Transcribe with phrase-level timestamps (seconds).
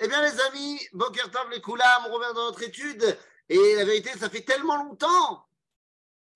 [0.00, 3.18] Eh bien, les amis, Boker Tov, les Koulam, on revient dans notre étude.
[3.50, 5.46] Et la vérité, ça fait tellement longtemps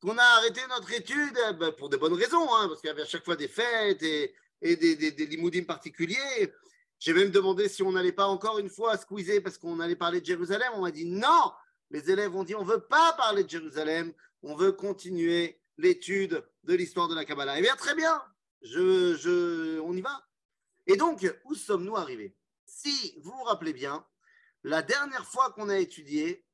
[0.03, 2.91] qu'on a arrêté notre étude, eh ben, pour de bonnes raisons, hein, parce qu'il y
[2.91, 6.53] avait à chaque fois des fêtes et, des, des, des particuliers.
[6.99, 10.21] J'ai même demandé si on n'allait pas encore une fois squeezer parce qu'on allait parler
[10.21, 10.71] de Jérusalem.
[10.75, 11.53] On m'a dit non.
[11.91, 14.13] Les élèves ont dit on ne veut pas parler de Jérusalem,
[14.43, 17.59] on veut continuer l'étude de l'histoire de la Kabbalah.
[17.59, 18.23] Eh bien, très bien,
[18.63, 20.23] on y va.
[20.87, 22.35] Et donc, où sommes-nous arrivés?
[22.81, 24.07] Si vous vous rappelez bien,
[24.63, 26.47] la dernière fois qu'on a étudié,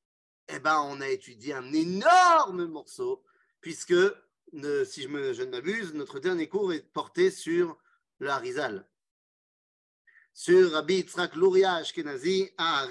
[0.48, 3.22] eh ben, on a étudié un énorme morceau,
[3.60, 7.76] puisque, si je, ne m'abuse, notre dernier cours est porté sur
[8.20, 8.88] le Harizal,
[10.32, 12.88] sur Rabbi Luria Ashkenazi à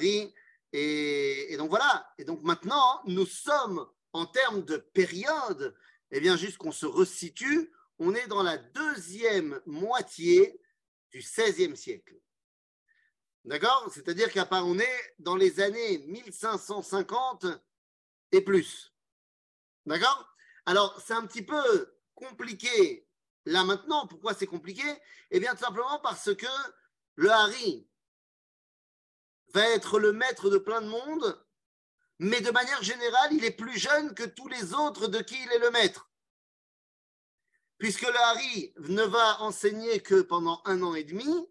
[0.71, 2.07] et, donc voilà.
[2.19, 5.75] Et donc maintenant, nous sommes en termes de période,
[6.11, 10.61] eh bien, juste qu'on se resitue, on est dans la deuxième moitié
[11.09, 12.13] du XVIe siècle.
[13.45, 13.89] D'accord?
[13.93, 17.45] C'est-à-dire qu'à part, on est dans les années 1550
[18.31, 18.93] et plus.
[19.85, 20.33] D'accord?
[20.65, 23.07] Alors, c'est un petit peu compliqué
[23.45, 24.07] là maintenant.
[24.07, 24.83] Pourquoi c'est compliqué?
[25.31, 26.47] Eh bien, tout simplement parce que
[27.15, 27.87] le Hari
[29.53, 31.45] va être le maître de plein de monde,
[32.19, 35.51] mais de manière générale, il est plus jeune que tous les autres de qui il
[35.51, 36.09] est le maître.
[37.77, 41.49] Puisque le Hari ne va enseigner que pendant un an et demi,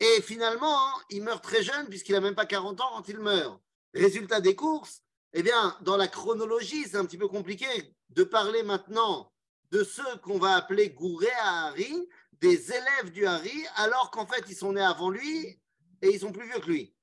[0.00, 3.60] et finalement, il meurt très jeune puisqu'il n'a même pas 40 ans quand il meurt.
[3.94, 5.02] Résultat des courses,
[5.34, 7.66] eh bien, dans la chronologie, c'est un petit peu compliqué
[8.08, 9.32] de parler maintenant
[9.70, 14.44] de ceux qu'on va appeler Gouré à Hari, des élèves du Hari, alors qu'en fait,
[14.48, 15.60] ils sont nés avant lui
[16.02, 16.94] et ils sont plus vieux que lui.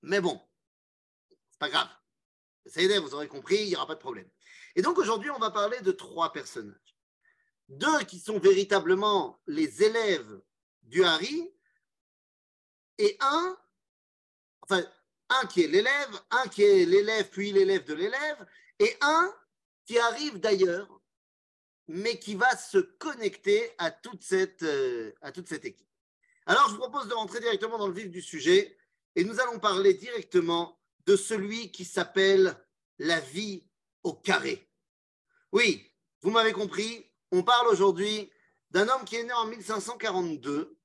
[0.00, 0.40] Mais bon,
[1.50, 1.88] c'est pas grave.
[2.66, 4.28] C'est vous aurez compris, il n'y aura pas de problème.
[4.74, 6.96] Et donc aujourd'hui, on va parler de trois personnages.
[7.68, 10.40] Deux qui sont véritablement les élèves
[10.82, 11.52] du Hari,
[12.98, 13.56] et un,
[14.62, 14.84] enfin,
[15.28, 18.46] un qui est l'élève, un qui est l'élève, puis l'élève de l'élève,
[18.78, 19.34] et un
[19.86, 21.00] qui arrive d'ailleurs,
[21.88, 25.88] mais qui va se connecter à toute cette, euh, à toute cette équipe.
[26.46, 28.76] Alors, je vous propose de rentrer directement dans le vif du sujet,
[29.14, 32.56] et nous allons parler directement de celui qui s'appelle
[32.98, 33.64] la vie
[34.02, 34.68] au carré.
[35.52, 38.30] Oui, vous m'avez compris, on parle aujourd'hui
[38.70, 40.78] d'un homme qui est né en 1542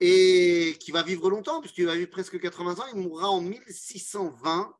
[0.00, 2.86] et qui va vivre longtemps, puisqu'il va vivre presque 80 ans.
[2.94, 4.76] Il mourra en 1620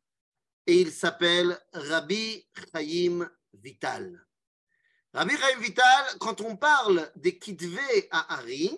[0.67, 4.27] et il s'appelle Rabbi Chaim Vital.
[5.13, 8.77] Rabbi Chaim Vital, quand on parle des Kitvé à Hari,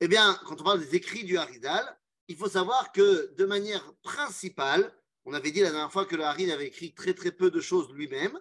[0.00, 1.98] eh bien, quand on parle des écrits du Haridal,
[2.28, 4.92] il faut savoir que de manière principale,
[5.24, 7.60] on avait dit la dernière fois que le Hari avait écrit très très peu de
[7.60, 8.38] choses lui-même,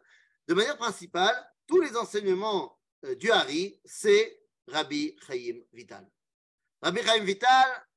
[0.47, 1.35] de manière principale,
[1.67, 6.09] tous les enseignements euh, du Hari, c'est Rabbi Chaim Vital.
[6.83, 7.87] Rabbi Chaim Vital,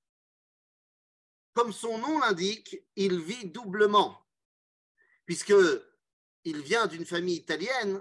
[1.55, 4.25] comme son nom l'indique, il vit doublement,
[5.25, 5.55] puisque
[6.45, 8.01] il vient d'une famille italienne,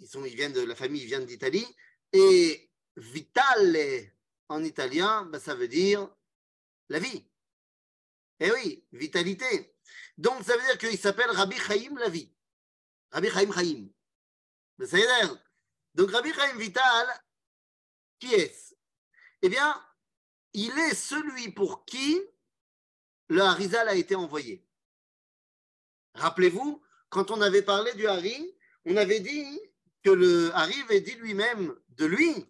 [0.00, 1.66] ils, de la famille vient d'Italie,
[2.12, 4.10] et vitale
[4.48, 6.12] en italien, ben, ça veut dire
[6.88, 7.24] la vie.
[8.40, 9.76] Eh oui, vitalité.
[10.18, 12.34] Donc ça veut dire qu'il s'appelle Rabbi Chaim la vie.
[13.12, 13.88] Rabbi Chaim Chaim.
[14.78, 15.38] Ben,
[15.94, 17.06] Donc Rabbi Chaim Vital,
[18.18, 18.63] qui est
[19.44, 19.78] eh bien,
[20.54, 22.18] il est celui pour qui
[23.28, 24.66] le Harizal a été envoyé.
[26.14, 28.56] Rappelez-vous, quand on avait parlé du Hari,
[28.86, 29.60] on avait dit
[30.02, 32.46] que le Hari avait dit lui-même de lui,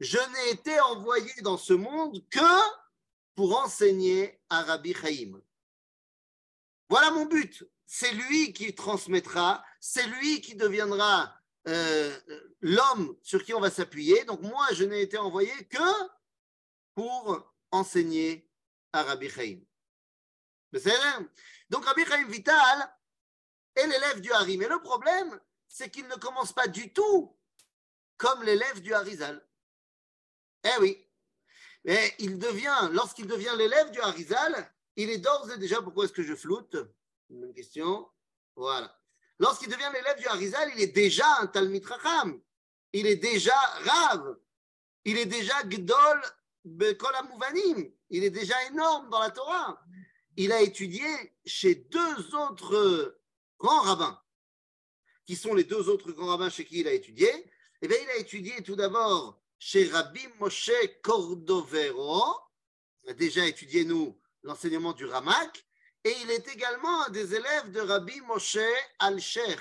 [0.00, 2.78] je n'ai été envoyé dans ce monde que
[3.34, 5.42] pour enseigner à Rabbi Chaim.
[6.88, 7.62] Voilà mon but.
[7.84, 11.30] C'est lui qui transmettra, c'est lui qui deviendra
[11.66, 12.18] euh,
[12.62, 14.24] l'homme sur qui on va s'appuyer.
[14.24, 16.17] Donc moi, je n'ai été envoyé que
[16.98, 18.50] pour enseigner
[18.92, 19.60] à Rabbi Chaim.
[21.70, 22.92] Donc Rabbi Chaim Vital
[23.76, 24.58] est l'élève du Hari.
[24.58, 25.38] Mais le problème,
[25.68, 27.38] c'est qu'il ne commence pas du tout
[28.16, 29.48] comme l'élève du Harizal.
[30.64, 31.08] Eh oui.
[31.84, 36.12] Mais il devient, lorsqu'il devient l'élève du Harizal, il est d'ores et déjà, pourquoi est-ce
[36.12, 36.76] que je floute?
[37.30, 38.10] Une question.
[38.56, 38.92] Voilà.
[39.38, 42.42] Lorsqu'il devient l'élève du Harizal, il est déjà un Talmid Racham.
[42.92, 44.36] Il est déjà Rav.
[45.04, 46.20] Il est déjà Gdol
[48.10, 49.80] il est déjà énorme dans la Torah.
[50.36, 51.06] Il a étudié
[51.44, 53.20] chez deux autres
[53.58, 54.22] grands rabbins,
[55.26, 57.30] qui sont les deux autres grands rabbins chez qui il a étudié?
[57.82, 60.70] Eh bien, il a étudié tout d'abord chez Rabbi Moshe
[61.02, 62.22] Cordovero.
[63.04, 65.66] Il a déjà étudié, nous, l'enseignement du Ramak.
[66.04, 68.58] Et il est également un des élèves de Rabbi Moshe
[68.98, 69.60] Al-Sheikh.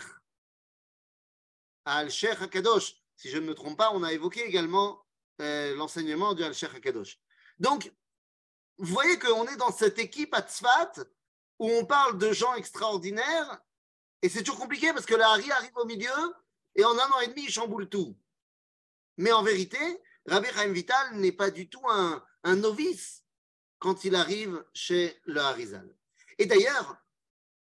[1.85, 2.95] Al-Sheikh HaKadosh.
[3.15, 5.03] Si je ne me trompe pas, on a évoqué également
[5.41, 7.19] euh, l'enseignement du Al-Sheikh HaKadosh.
[7.59, 7.91] Donc,
[8.77, 10.93] vous voyez qu'on est dans cette équipe à Tzfat
[11.59, 13.59] où on parle de gens extraordinaires
[14.21, 16.35] et c'est toujours compliqué parce que la Hari arrive au milieu
[16.75, 18.17] et en un an et demi, il chamboule tout.
[19.17, 19.77] Mais en vérité,
[20.25, 23.23] Rabbi Chaim Vital n'est pas du tout un, novice
[23.79, 25.95] quand il arrive chez le Harizal.
[26.37, 26.97] Et d'ailleurs,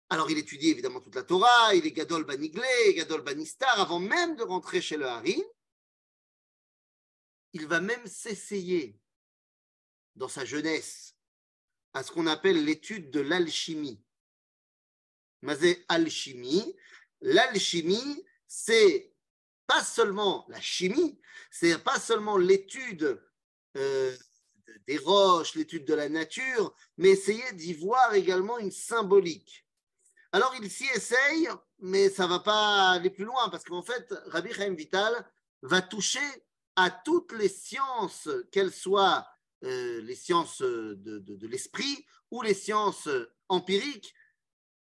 [0.10, 4.36] alors il étudie évidemment toute la Torah, il est Gadol Baniglé, Gadol Banistar, avant même
[4.36, 5.44] de rentrer chez le Hari.
[7.54, 9.00] Il va même s'essayer
[10.16, 11.16] dans sa jeunesse
[11.94, 14.04] à ce qu'on appelle l'étude de l'alchimie.
[15.42, 16.76] Mazé alchimie.
[17.22, 19.14] L'alchimie, c'est
[19.68, 21.20] pas seulement la chimie,
[21.52, 23.22] c'est pas seulement l'étude
[23.78, 24.18] euh,
[24.88, 29.68] des roches, l'étude de la nature, mais essayer d'y voir également une symbolique.
[30.32, 31.50] Alors il s'y essaye,
[31.80, 35.14] mais ça va pas aller plus loin, parce qu'en fait, Rabbi Chaim Vital
[35.62, 36.20] va toucher
[36.80, 39.28] à toutes les sciences, qu'elles soient
[39.66, 43.10] euh, les sciences de, l'esprit ou les sciences
[43.50, 44.16] empiriques,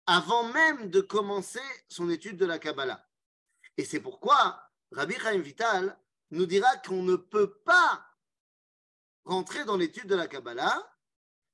[0.07, 1.59] avant même de commencer
[1.89, 3.05] son étude de la Kabbalah.
[3.77, 4.63] Et c'est pourquoi
[4.93, 5.99] Rabbi Chaim Vital
[6.31, 8.07] nous dira qu'on ne peut pas
[9.25, 10.81] rentrer dans l'étude de la Kabbalah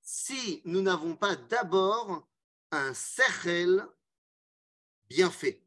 [0.02, 2.28] si nous n'avons pas d'abord
[2.70, 3.82] un sechel
[5.08, 5.63] bien fait.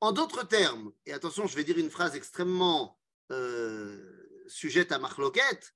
[0.00, 3.00] En d'autres termes, et attention, je vais dire une phrase extrêmement
[3.30, 5.74] euh, sujette à marloquette,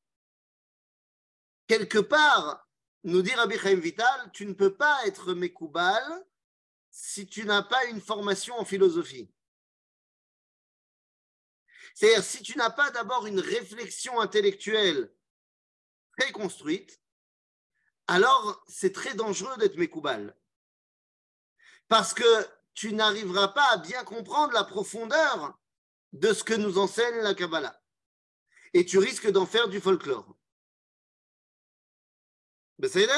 [1.66, 2.68] quelque part,
[3.04, 6.24] nous dit Rabbi Chaim Vital, tu ne peux pas être Mekoubal
[6.90, 9.32] si tu n'as pas une formation en philosophie.
[11.94, 15.12] C'est-à-dire, si tu n'as pas d'abord une réflexion intellectuelle
[16.16, 17.00] très construite,
[18.06, 20.36] alors c'est très dangereux d'être mécoubal.
[21.88, 22.24] Parce que
[22.74, 25.58] tu n'arriveras pas à bien comprendre la profondeur
[26.12, 27.80] de ce que nous enseigne la Kabbalah.
[28.74, 30.36] Et tu risques d'en faire du folklore.
[32.78, 33.08] Ben, c'est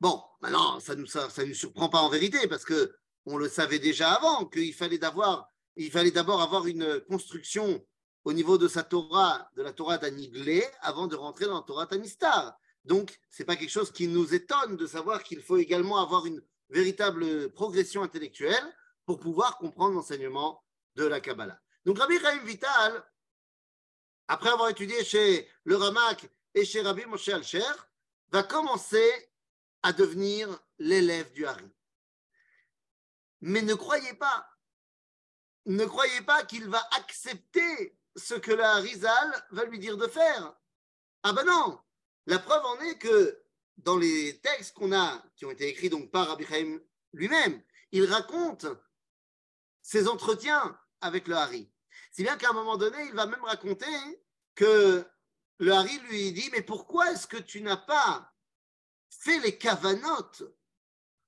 [0.00, 2.94] Bon, maintenant, ça ne nous, ça, surprend pas en vérité, parce que
[3.26, 7.84] on le savait déjà avant, qu'il fallait d'abord il fallait d'abord avoir une construction
[8.24, 11.86] au niveau de sa Torah, de la Torah d'Aniglé, avant de rentrer dans la Torah
[11.86, 12.56] d'Anistar.
[12.84, 16.26] Donc, ce n'est pas quelque chose qui nous étonne de savoir qu'il faut également avoir
[16.26, 18.64] une véritable progression intellectuelle
[19.06, 20.64] pour pouvoir comprendre l'enseignement
[20.94, 21.60] de la Kabbalah.
[21.84, 23.04] Donc, Rabbi Chaim Vital,
[24.28, 27.62] après avoir étudié chez le Ramak et chez Rabbi Moshe Alcher,
[28.30, 29.30] va commencer
[29.82, 31.70] à devenir l'élève du Hari.
[33.42, 34.48] Mais ne croyez pas,
[35.66, 40.56] ne croyez pas qu'il va accepter ce que le Harizal va lui dire de faire.
[41.22, 41.78] Ah ben non,
[42.26, 43.43] la preuve en est que
[43.78, 46.46] dans les textes qu'on a, qui ont été écrits par Rabbi
[47.12, 47.62] lui-même,
[47.92, 48.66] il raconte
[49.82, 51.70] ses entretiens avec le Hari.
[52.10, 53.86] Si bien qu'à un moment donné, il va même raconter
[54.54, 55.04] que
[55.58, 58.32] le Hari lui dit Mais pourquoi est-ce que tu n'as pas
[59.10, 60.42] fais les cavanotes,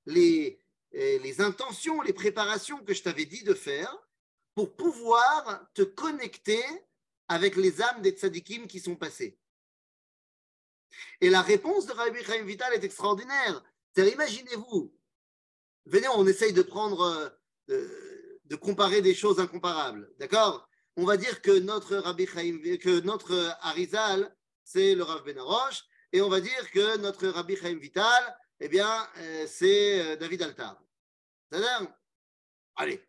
[0.06, 0.60] les,
[0.94, 3.96] euh, les intentions, les préparations que je t'avais dit de faire
[4.54, 6.62] pour pouvoir te connecter
[7.28, 9.38] avec les âmes des tzadikim qui sont passés.
[11.20, 13.62] Et la réponse de Rabbi Chaim Vital est extraordinaire.
[13.96, 14.94] Imaginez-vous,
[15.86, 17.34] venez, on essaye de prendre,
[17.70, 20.68] euh, de, comparer des choses incomparables, d'accord?
[20.96, 24.34] On va dire que notre Rabbi Chaim, que notre Arizal,
[24.64, 29.08] c'est le Rav Benaroche, et on va dire que notre Rabbi Chaim Vital, eh bien,
[29.18, 30.82] euh, c'est euh, David Altar.
[31.50, 31.88] C'est-à-dire,
[32.76, 33.06] allez.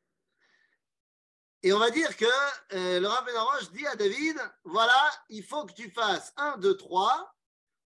[1.64, 2.26] Et on va dire que
[2.74, 6.78] euh, le Rabbi Naroche dit à David, voilà, il faut que tu fasses 1, 2,
[6.78, 7.37] 3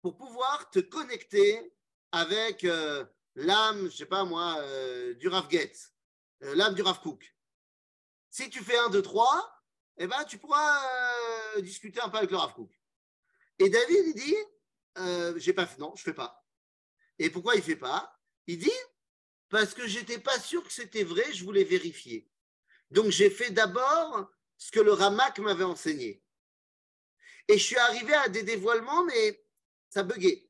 [0.01, 1.74] pour pouvoir te connecter
[2.12, 2.65] avec
[3.36, 4.62] l'âme, je sais pas moi,
[5.15, 5.93] du Rav Getz,
[6.41, 7.36] l'âme du Rav Cook.
[8.29, 9.63] Si tu fais 1, 2, 3,
[9.98, 10.81] eh ben, tu pourras
[11.60, 12.72] discuter un peu avec le Rav Cook.
[13.60, 14.36] Et David, il dit,
[14.98, 16.46] euh, j'ai pas non, je fais pas.
[17.20, 18.20] Et pourquoi il fait pas?
[18.48, 18.72] Il dit
[19.50, 22.29] parce que j'étais pas sûr que c'était vrai, je voulais vérifier.
[22.89, 26.24] Donc j'ai fait d'abord ce que le Ramak m'avait enseigné.
[27.48, 29.43] Et je suis arrivé à des dévoilements, mais
[29.91, 30.50] ça buguait.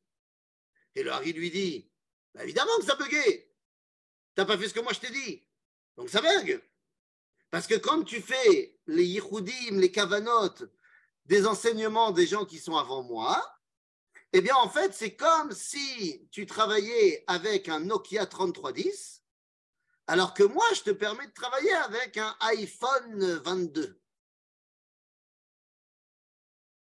[0.96, 1.92] Et le Harry lui dit
[2.34, 3.52] bah, évidemment que ça buguait.
[4.36, 5.44] T'as pas fait ce que moi je t'ai dit.
[5.98, 6.64] Donc ça bug.
[7.50, 10.64] Parce que quand tu fais les yichoudim, les kavanotes,
[11.26, 13.44] des enseignements des gens qui sont avant moi,
[14.34, 19.24] eh bien, en fait, c'est comme si tu travaillais avec un Nokia 3310,
[20.08, 24.02] alors que moi, je te permets de travailler avec un iPhone 22.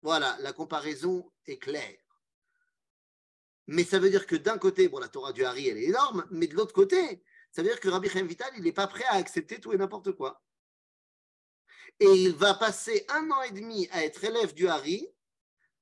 [0.03, 2.02] Voilà, la comparaison est claire.
[3.67, 6.27] Mais ça veut dire que d'un côté, bon, la Torah du Hari, elle est énorme,
[6.31, 9.05] mais de l'autre côté, ça veut dire que Rabbi Chaim Vital, il n'est pas prêt
[9.05, 10.43] à accepter tout et n'importe quoi.
[12.01, 15.09] Et il va passer un an et demi à être élève du Hari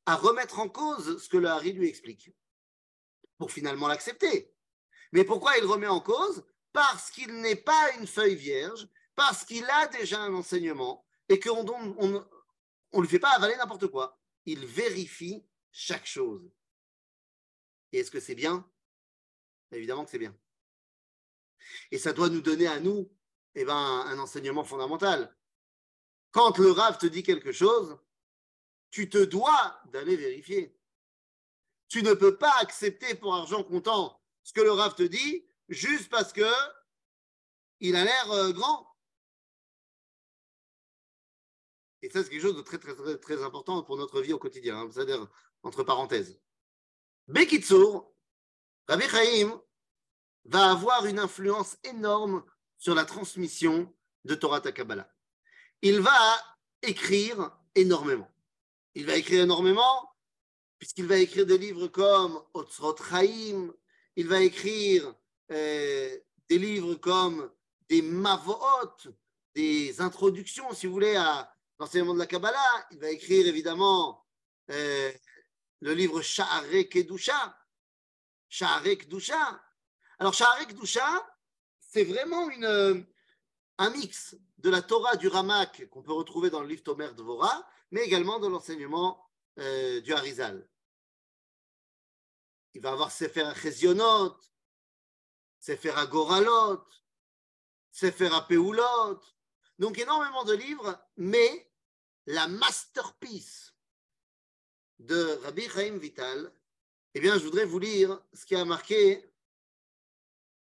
[0.07, 2.35] à remettre en cause ce que le Hari lui explique,
[3.39, 4.53] pour finalement l'accepter.
[5.13, 6.45] Mais pourquoi il remet en cause?
[6.73, 11.65] Parce qu'il n'est pas une feuille vierge, parce qu'il a déjà un enseignement et qu'on
[11.65, 12.27] ne
[12.93, 14.19] on, lui fait pas avaler n'importe quoi.
[14.47, 16.51] Il vérifie chaque chose.
[17.93, 18.69] Et est-ce que c'est bien?
[19.73, 20.37] Évidemment que c'est bien.
[21.91, 23.11] Et ça doit nous donner à nous
[23.55, 25.37] eh ben, un enseignement fondamental.
[26.31, 27.99] Quand le Rav te dit quelque chose,
[28.91, 30.77] tu te dois d'aller vérifier.
[31.89, 36.09] Tu ne peux pas accepter pour argent comptant ce que le Rav te dit juste
[36.09, 36.51] parce que
[37.81, 38.87] il a l'air euh, grand.
[42.03, 44.79] Et ça, c'est quelque chose de très, très, très, important pour notre vie au quotidien.
[44.79, 44.91] Hein.
[44.91, 45.27] C'est-à-dire,
[45.63, 46.41] entre parenthèses.
[47.31, 48.13] Bekitsour,
[48.89, 49.63] Rabbi Chaim
[50.47, 52.45] va avoir une influence énorme
[52.77, 53.95] sur la transmission
[54.25, 55.09] de Torah Takabala.
[55.81, 56.11] Il va
[56.83, 58.29] écrire énormément.
[58.97, 60.11] Il va écrire énormément
[60.79, 63.73] puisqu'il va écrire des livres comme Otzrot Chaim,
[64.17, 65.15] il va écrire
[65.53, 66.19] euh,
[66.49, 67.49] des livres comme
[67.89, 69.07] des Mavoot,
[69.55, 72.89] des introductions, si vous voulez, à l'enseignement de la Kabbalah.
[72.91, 74.27] Il va écrire évidemment
[74.71, 75.13] euh,
[75.81, 77.57] le livre Sha'are Kedusha.
[78.49, 79.63] Sha'are Kedusha.
[80.19, 81.27] Alors, Sha'are Kedusha,
[81.81, 83.07] c'est vraiment une,
[83.79, 87.67] un mix de la Torah du Ramak qu'on peut retrouver dans le livre Tomer Dvora,
[87.91, 89.27] mais également de l'enseignement
[89.59, 90.69] euh, du Harizal.
[92.75, 94.37] Il va avoir Sefer Chezionot,
[95.59, 96.85] Sefer Agoralot,
[97.91, 99.21] Sefer Peulot,
[99.79, 101.73] donc énormément de livres, mais
[102.27, 103.70] la masterpiece
[105.00, 106.52] de Rabbi Chaim Vital,
[107.14, 109.25] eh bien, je voudrais vous lire ce qui a marqué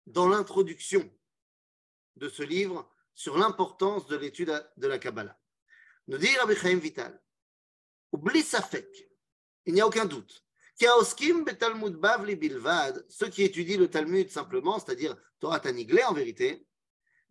[0.06, 1.10] dans l'introduction
[2.15, 5.38] de ce livre sur l'importance de l'étude de la Kabbalah.
[6.08, 7.20] Nous dit Rabbi Chaim Vital,
[8.12, 9.10] oublie Safek,
[9.65, 10.46] il n'y a aucun doute.
[10.79, 16.67] Kaoskim betalmud bavli bilvad, ceux qui étudient le Talmud simplement, c'est-à-dire Torah Taniglé en vérité,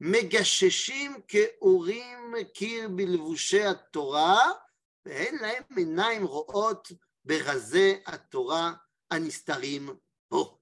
[0.00, 4.60] megasheshim ke orim kir bilvushe Torah,
[5.05, 6.87] ואין להם עיניים רואות
[7.25, 8.73] ברזי התורה
[9.11, 9.89] הנסתרים
[10.27, 10.57] פה.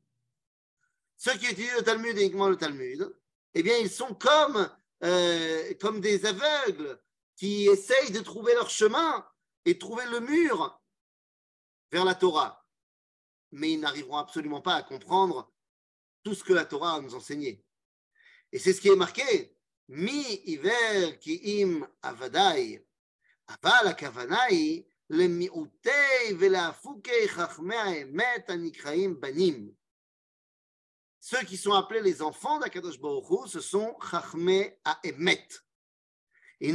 [1.18, 3.14] Ceux qui étudient le Talmud uniquement le Talmud,
[3.54, 4.70] eh bien, ils sont comme,
[5.04, 7.02] euh, comme des aveugles
[7.36, 9.28] qui essayent de trouver leur chemin
[9.66, 10.82] et trouver le mur
[11.92, 12.66] vers la Torah.
[13.52, 15.52] Mais ils n'arriveront absolument pas à comprendre
[16.24, 17.66] tout ce que la Torah a nous enseigné.
[18.52, 19.56] Et c'est ce qui est marqué.
[19.90, 22.83] Mi iver ki im avadai.
[23.50, 29.80] אבל הכוונה היא למיעוטי ולהפוקי חכמי האמת הנקראים בנים.
[31.22, 35.48] Ceux qui sont appelés les enfants d'Akadosh Baruch Hu, ce sont Chachmé Aemet.
[36.62, 36.72] Et,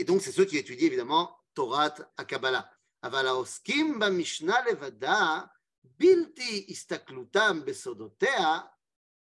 [0.00, 2.70] et donc, c'est ceux qui étudient évidemment Torah Akabala.
[3.02, 5.40] אבל העוסקים במשנה לבדה,
[5.84, 8.58] בלתי הסתכלותם בסודותיה,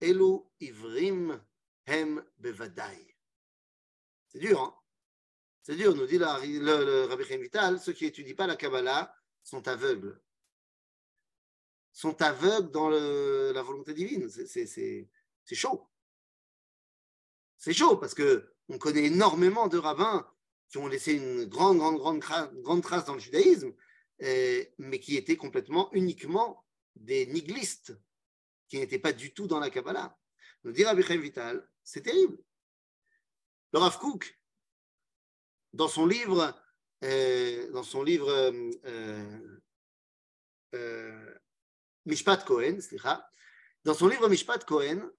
[0.02, 1.30] אלו עיוורים
[1.86, 3.12] הם בוודאי.
[4.28, 4.74] C'est dur, hein
[5.63, 8.55] C'est dur, nous dit le, le, le Rabbi Chaim Vital, ceux qui n'étudient pas la
[8.55, 9.13] Kabbalah
[9.43, 10.19] sont aveugles
[11.91, 14.29] sont aveugles dans la volonté divine.
[14.29, 15.87] C'est chaud.
[17.57, 20.27] C'est chaud parce que on connaît énormément de rabbins
[20.69, 23.73] qui ont laissé une grande, grande, grande, grande trace dans le judaïsme,
[24.19, 26.65] mais qui étaient complètement, uniquement
[26.95, 27.97] des niglistes,
[28.69, 30.17] qui n'étaient pas du tout dans la Kabbalah.
[30.63, 32.37] Nous dire Rabbi Vital, c'est terrible.
[33.73, 33.99] Le Rav
[35.73, 36.53] dans son livre,
[37.03, 39.61] euh, dans son livre euh,
[40.75, 41.35] euh,
[42.05, 42.77] Mishpat Cohen,
[43.83, 45.09] dans son livre Mishpat Cohen,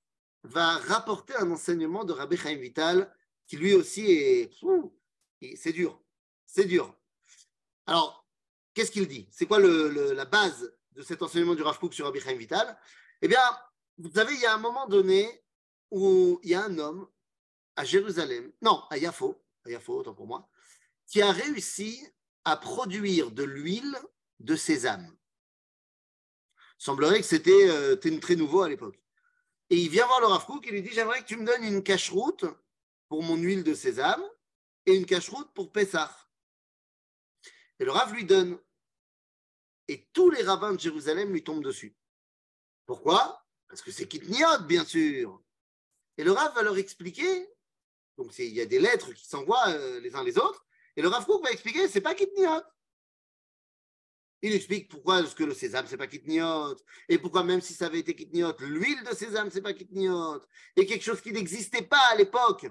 [0.44, 3.14] va rapporter un enseignement de Rabbi Chaim Vital
[3.46, 4.50] qui lui aussi est.
[5.56, 6.00] C'est dur.
[6.46, 6.96] C'est dur.
[7.86, 8.26] Alors,
[8.74, 9.28] qu'est-ce qu'il dit?
[9.30, 12.78] C'est quoi la base de cet enseignement du Rav Kook sur Rabbi Chaim Vital?
[13.20, 13.42] Eh bien,
[13.98, 15.44] vous savez, il y a un moment donné
[15.90, 17.08] où il y a un homme
[17.76, 20.48] à Jérusalem, non, à Yafo, à Yafo, autant pour moi,
[21.06, 22.06] qui a réussi
[22.44, 23.96] à produire de l'huile
[24.40, 25.16] de sésame
[26.82, 29.00] semblerait que c'était euh, très nouveau à l'époque.
[29.70, 31.62] Et il vient voir le Rav Kook et lui dit J'aimerais que tu me donnes
[31.62, 32.44] une cache-route
[33.08, 34.22] pour mon huile de sésame
[34.86, 36.10] et une cache-route pour Pessah.
[37.78, 38.58] Et le Rav lui donne.
[39.86, 41.96] Et tous les rabbins de Jérusalem lui tombent dessus.
[42.84, 43.46] Pourquoi?
[43.68, 45.40] Parce que c'est Kitniot, bien sûr.
[46.16, 47.48] Et le Rav va leur expliquer.
[48.22, 50.64] Donc il y a des lettres qui s'envoient euh, les uns les autres.
[50.96, 52.62] Et le Rav va expliquer c'est pas Kitniot.
[54.44, 56.74] Il explique pourquoi ce que le sésame, c'est pas kitniot,
[57.08, 60.42] et pourquoi même si ça avait été kitniot, l'huile de sésame, c'est pas kitniot,
[60.74, 62.66] et quelque chose qui n'existait pas à l'époque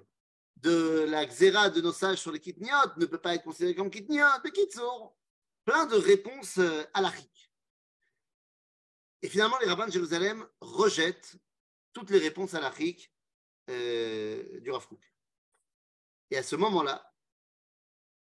[0.58, 3.90] de la xéra de nos sages sur les kitniot ne peut pas être considéré comme
[3.90, 5.16] kitniot, mais kitsour.
[5.64, 7.52] plein de réponses euh, à halachiques.
[9.22, 11.38] Et finalement, les rabbins de Jérusalem rejettent
[11.94, 12.74] toutes les réponses à
[13.70, 15.02] euh, du Rav Kook.
[16.32, 17.14] Et à ce moment-là,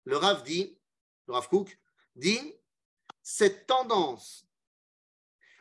[0.05, 0.81] le Rav dit,
[1.27, 1.79] le Rav Kook
[2.15, 2.55] dit,
[3.23, 4.47] cette tendance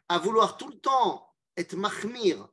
[0.08, 2.48] à vouloir tout le temps être mahmir,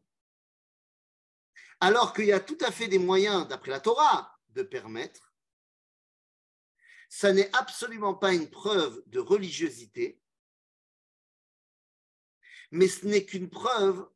[1.80, 5.34] alors qu'il y a tout à fait des moyens, d'après la Torah, de permettre,
[7.10, 10.20] ça n'est absolument pas une preuve de religiosité,
[12.70, 14.10] mais ce n'est qu'une preuve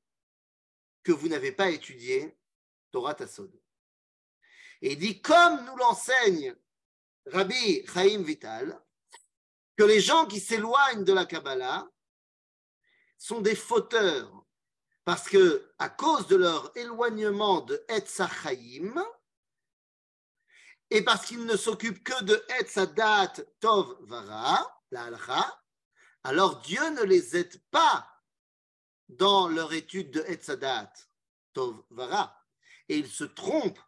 [1.03, 2.37] que vous n'avez pas étudié
[2.91, 3.55] Torah Tassod.
[4.81, 6.55] Et il dit, comme nous l'enseigne
[7.27, 8.81] Rabbi Chaim Vital,
[9.77, 11.89] que les gens qui s'éloignent de la Kabbalah
[13.17, 14.45] sont des fauteurs,
[15.05, 19.05] parce que à cause de leur éloignement de Etzachaim,
[20.91, 25.11] et parce qu'ils ne s'occupent que de Etzadat Tov Vara, la
[26.25, 28.09] alors Dieu ne les aide pas
[29.09, 30.93] dans leur étude de Etzadat
[31.53, 32.35] Tov Vara.
[32.89, 33.81] Et ils se trompent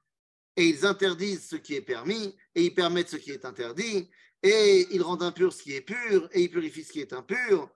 [0.61, 4.11] et ils interdisent ce qui est permis et ils permettent ce qui est interdit
[4.43, 7.75] et ils rendent impur ce qui est pur et ils purifient ce qui est impur.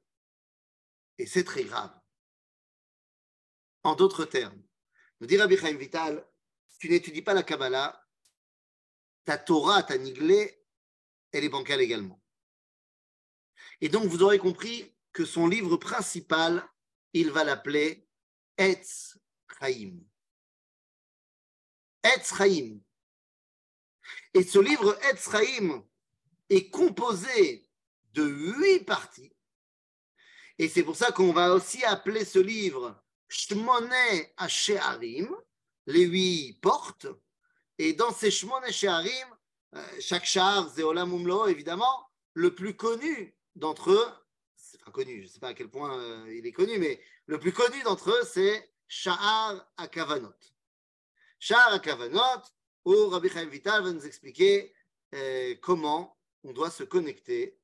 [1.17, 1.99] Et c'est très grave.
[3.85, 4.63] En d'autres termes,
[5.19, 6.29] nous dit Rabbi Chaim Vital,
[6.79, 8.07] tu n'étudies pas la Kabbalah,
[9.25, 10.63] ta Torah, ta Niglé,
[11.33, 12.23] elle est bancale également.
[13.81, 16.63] Et donc, vous aurez compris que son livre principal,
[17.15, 18.07] il va l'appeler
[18.59, 19.19] Etz
[19.59, 20.01] Chaim.
[24.35, 25.85] Et ce livre Etz Chaim
[26.51, 27.69] est composé
[28.13, 29.33] de huit parties.
[30.59, 33.91] Et c'est pour ça qu'on va aussi appeler ce livre Shmone
[34.49, 35.35] She'arim,
[35.87, 37.07] les huit portes.
[37.79, 39.29] Et dans ces Shmone She'arim,
[39.75, 44.09] euh, chaque char, Zéolam Umlo, évidemment, le plus connu d'entre eux,
[44.55, 47.01] c'est enfin connu, je ne sais pas à quel point euh, il est connu, mais
[47.27, 50.33] le plus connu d'entre eux, c'est Sha'ar Akavanot.
[51.39, 52.43] Sha'ar Akavanot,
[52.85, 54.75] où Rabbi Chaim Vital va nous expliquer
[55.15, 57.59] euh, comment on doit se connecter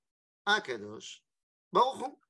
[0.46, 1.24] à Kadosh
[1.72, 2.20] Baruch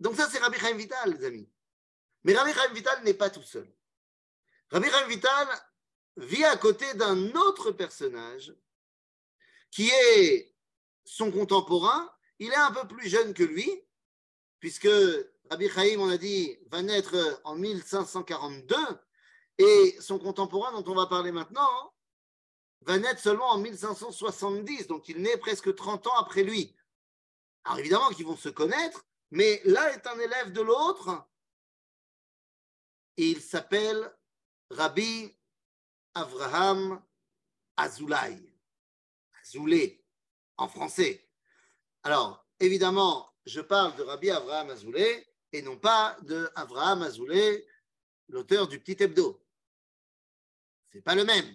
[0.00, 1.50] donc ça, c'est Rabbi Chaim Vital, les amis.
[2.24, 3.70] Mais Rabbi Chaim Vital n'est pas tout seul.
[4.70, 5.48] Rabbi Chaim Vital
[6.16, 8.54] vit à côté d'un autre personnage
[9.70, 10.54] qui est
[11.04, 12.12] son contemporain.
[12.38, 13.70] Il est un peu plus jeune que lui,
[14.60, 14.88] puisque
[15.50, 18.76] Rabbi Chaim, on a dit, va naître en 1542,
[19.58, 21.92] et son contemporain dont on va parler maintenant
[22.82, 26.76] va naître seulement en 1570, donc il naît presque 30 ans après lui.
[27.64, 31.26] Alors évidemment qu'ils vont se connaître, mais l'un est un élève de l'autre,
[33.16, 34.14] et il s'appelle
[34.70, 35.34] Rabbi
[36.14, 37.02] Avraham
[37.76, 38.38] Azoulay.
[39.42, 40.04] Azoulay,
[40.56, 41.28] en français.
[42.04, 47.66] Alors, évidemment, je parle de Rabbi Avraham Azoulay et non pas de Avraham Azoulay,
[48.28, 49.42] l'auteur du petit hebdo.
[50.92, 51.46] C'est pas le même.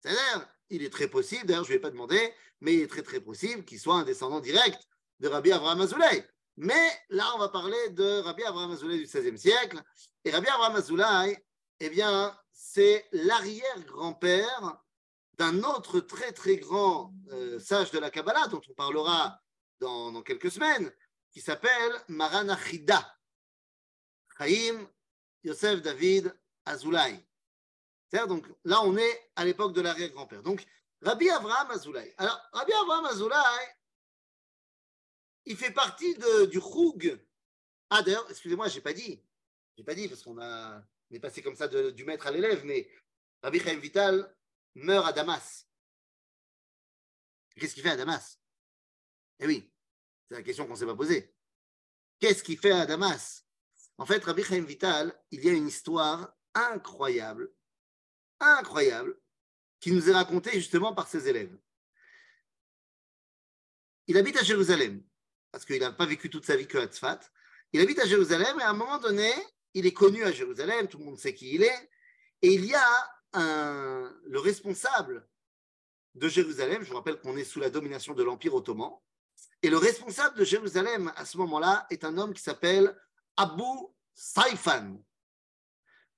[0.00, 3.02] C'est-à-dire, il est très possible, d'ailleurs je ne vais pas demander, mais il est très
[3.02, 4.80] très possible qu'il soit un descendant direct
[5.20, 6.28] de Rabbi Avraham Azoulay.
[6.56, 9.82] Mais là, on va parler de Rabbi Avraham Azoulay du XVIe siècle.
[10.24, 11.44] Et Rabbi Avraham Azoulay,
[11.80, 14.80] eh bien, c'est l'arrière-grand-père
[15.38, 19.40] d'un autre très très grand euh, sage de la Kabbalah, dont on parlera
[19.80, 20.90] dans, quelques semaines,
[21.34, 23.18] qui s'appelle Maran Achida,
[24.38, 24.88] Chaim
[25.42, 27.20] Yosef David Azoulay.
[28.28, 30.44] Donc là, on est à l'époque de l'arrière-grand-père.
[30.44, 30.64] Donc,
[31.02, 32.14] Rabbi Avraham Azoulay.
[32.16, 33.76] Alors, Rabbi Avraham Azoulay,
[35.46, 36.14] il fait partie
[36.48, 37.20] du Choug.
[37.90, 39.20] Ah, d'ailleurs, excusez-moi, je n'ai pas dit.
[39.76, 42.64] Je n'ai pas dit parce qu'on a, est passé comme ça du maître à l'élève,
[42.64, 42.88] mais
[43.42, 44.32] Rabbi Chaim Vital
[44.76, 45.66] meurt à Damas.
[47.56, 48.38] Qu'est-ce qu'il fait à Damas?
[49.40, 49.73] Eh oui,
[50.34, 51.32] c'est la question qu'on ne s'est pas posée.
[52.18, 53.46] Qu'est-ce qu'il fait à Damas?
[53.98, 57.52] En fait, Rabbi Chaim Vital, il y a une histoire incroyable,
[58.40, 59.16] incroyable,
[59.78, 61.56] qui nous est racontée justement par ses élèves.
[64.08, 65.04] Il habite à Jérusalem
[65.52, 67.20] parce qu'il n'a pas vécu toute sa vie que à Tzfat.
[67.72, 69.32] Il habite à Jérusalem et à un moment donné,
[69.72, 71.90] il est connu à Jérusalem, tout le monde sait qui il est,
[72.42, 75.28] et il y a le responsable
[76.16, 78.90] de Jérusalem, je vous rappelle qu'on est sous la domination de l'Empire ottoman,
[79.64, 82.94] et le responsable de Jérusalem à ce moment-là est un homme qui s'appelle
[83.34, 83.62] Abu
[84.12, 85.02] Saifan.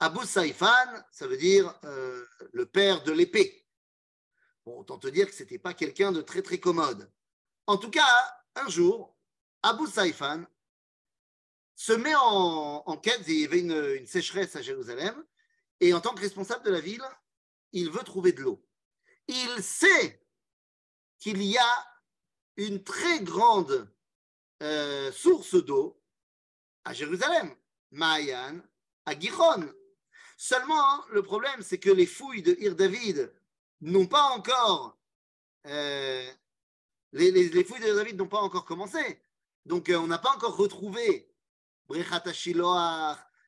[0.01, 3.65] Abu Saifan, ça veut dire euh, le père de l'épée.
[4.65, 7.09] Autant te dire que ce n'était pas quelqu'un de très très commode.
[7.69, 8.03] En tout cas,
[8.57, 9.17] un jour,
[9.63, 10.45] Abu Saifan
[11.77, 15.25] se met en, quête, il y avait une, sécheresse à Jérusalem,
[15.79, 17.05] et en tant que responsable de la ville,
[17.71, 18.67] il veut trouver de l'eau.
[19.29, 20.21] Il sait
[21.21, 21.87] qu'il y a
[22.57, 23.89] une très grande
[24.63, 26.01] euh, source d'eau
[26.85, 27.55] à Jérusalem,
[27.91, 28.61] Maayan,
[29.05, 29.69] à Giron.
[30.37, 33.33] Seulement, hein, le problème, c'est que les fouilles de Ir David
[33.81, 34.99] n'ont pas encore,
[35.67, 36.31] euh,
[37.13, 39.23] les, fouilles de David n'ont pas encore commencé.
[39.65, 41.31] Donc, euh, on n'a pas encore retrouvé
[41.89, 42.25] Brechat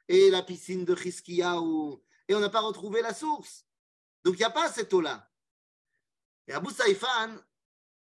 [0.09, 1.97] et la piscine de Chiskiyahu,
[2.29, 3.66] et on n'a pas retrouvé la source.
[4.25, 5.31] Donc, il n'y a pas cette eau-là.
[6.47, 7.37] Et Abu Saïfan,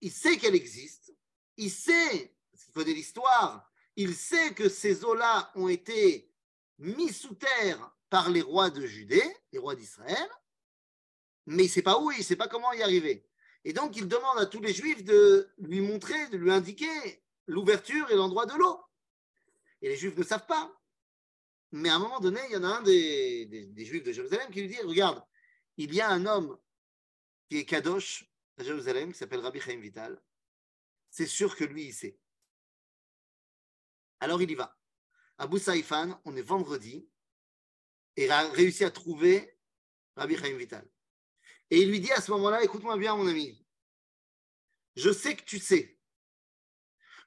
[0.02, 1.14] il sait qu'elle existe,
[1.58, 6.32] il sait, parce qu'il connaît l'histoire, il sait que ces eaux-là ont été
[6.78, 10.30] mis sous terre par les rois de Judée, les rois d'Israël,
[11.48, 13.26] mais il ne sait pas où, il ne sait pas comment y arriver.
[13.64, 18.10] Et donc, il demande à tous les juifs de lui montrer, de lui indiquer l'ouverture
[18.12, 18.80] et l'endroit de l'eau.
[19.82, 20.72] Et les juifs ne savent pas.
[21.72, 24.62] Mais à un moment donné, il y en a un des, juifs de Jérusalem qui
[24.62, 25.24] lui dit, regarde,
[25.78, 26.58] il y a un homme
[27.50, 30.22] qui est Kadosh à Jérusalem, qui s'appelle Rabbi Chaim Vital.
[31.10, 32.20] C'est sûr que lui, il sait.
[34.20, 34.78] Alors il y va.
[35.38, 37.08] Abu Saïfan, on est vendredi,
[38.16, 39.58] et a réussi à trouver
[40.16, 40.90] Rabbi Chaim Vital.
[41.70, 43.64] Et il lui dit à ce moment-là, écoute-moi bien mon ami,
[44.96, 46.00] je sais que tu sais,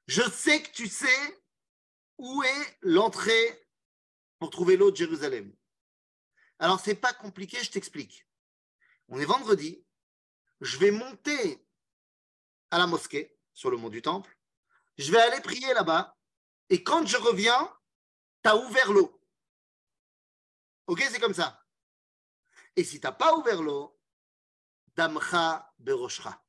[0.08, 1.44] je sais que tu sais
[2.18, 3.68] où est l'entrée
[4.38, 5.54] pour trouver l'eau de Jérusalem.
[6.58, 8.26] Alors c'est pas compliqué, je t'explique.
[9.08, 9.86] On est vendredi,
[10.60, 11.66] je vais monter
[12.70, 14.36] à la mosquée sur le mont du Temple,
[14.98, 16.16] je vais aller prier là-bas,
[16.68, 17.76] et quand je reviens,
[18.42, 19.20] tu as ouvert l'eau.
[20.86, 21.64] Ok, c'est comme ça.
[22.76, 23.98] Et si tu n'as pas ouvert l'eau,
[24.94, 26.44] damcha beroshra.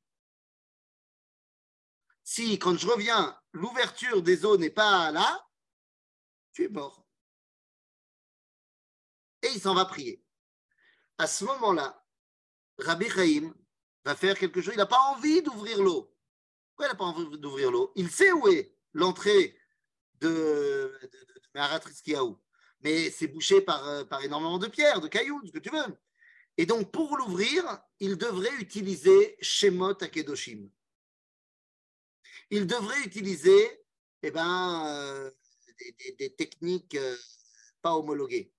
[2.22, 5.48] Si, quand je reviens, l'ouverture des eaux n'est pas là,
[6.52, 7.06] tu es mort.
[9.42, 10.24] Et il s'en va prier.
[11.18, 12.06] À ce moment-là,
[12.78, 13.54] Rabbi Chaim
[14.04, 14.74] va faire quelque chose.
[14.74, 16.14] Il n'a pas envie d'ouvrir l'eau.
[16.70, 17.92] Pourquoi il n'a pas envie d'ouvrir l'eau?
[17.96, 19.56] Il sait où est l'entrée
[20.20, 22.36] de, de, de,
[22.82, 25.98] mais c'est bouché par, euh, par énormément de pierres, de cailloux, ce que tu veux.
[26.56, 30.68] Et donc, pour l'ouvrir, il devrait utiliser Shemot Akedoshim.
[32.50, 33.84] Il devrait utiliser
[34.22, 35.30] eh ben, euh,
[36.18, 37.16] des, techniques euh,
[37.80, 38.52] pas homologuées.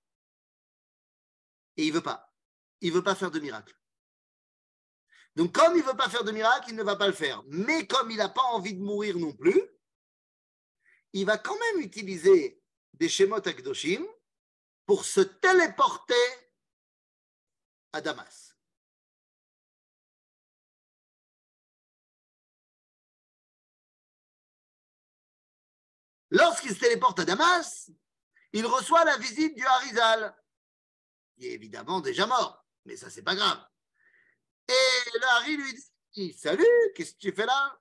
[1.76, 2.34] Et il ne veut pas.
[2.80, 3.74] Il ne veut pas faire de miracle.
[5.36, 7.42] Donc, comme il ne veut pas faire de miracle, il ne va pas le faire.
[7.48, 9.60] Mais comme il n'a pas envie de mourir non plus,
[11.12, 12.60] il va quand même utiliser
[12.94, 14.04] des Shemot Akdoshim
[14.86, 16.14] pour se téléporter
[17.92, 18.56] à Damas.
[26.30, 27.90] Lorsqu'il se téléporte à Damas,
[28.52, 30.36] il reçoit la visite du Harizal,
[31.36, 33.64] qui est évidemment déjà mort, mais ça, c'est pas grave.
[34.68, 35.74] Et le Hari lui
[36.14, 37.78] dit Salut, qu'est-ce que tu fais là?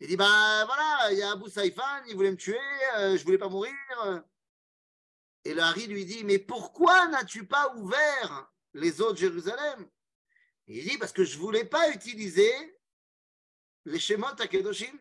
[0.00, 2.58] Il dit Ben voilà, il y a Abu Saïfan, il voulait me tuer,
[2.96, 3.74] euh, je voulais pas mourir.
[5.44, 9.88] Et le Hari lui dit, mais pourquoi n'as-tu pas ouvert les eaux de Jérusalem?
[10.68, 12.52] Il dit, parce que je voulais pas utiliser
[13.84, 14.96] les Shemot à Kedoshim.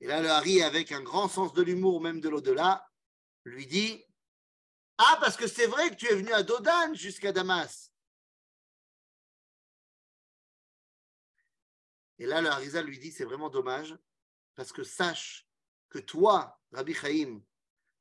[0.00, 2.88] Et là, le Hari, avec un grand sens de l'humour, même de l'au-delà,
[3.44, 4.04] lui dit,
[4.98, 7.92] ah, parce que c'est vrai que tu es venu à Dodan jusqu'à Damas.
[12.24, 13.94] Et là, le Harisa lui dit, c'est vraiment dommage,
[14.54, 15.46] parce que sache
[15.90, 17.42] que toi, Rabbi Chaim,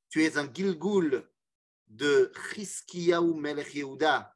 [0.07, 1.29] tu es un Gilgul
[1.87, 4.33] de Chiskiyahu Melech Yehuda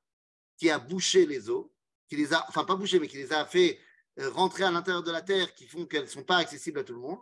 [0.58, 1.74] qui a bouché les eaux,
[2.10, 3.80] qui les a, enfin pas bouché, mais qui les a fait
[4.20, 6.84] euh, rentrer à l'intérieur de la terre, qui font qu'elles ne sont pas accessibles à
[6.84, 7.22] tout le monde.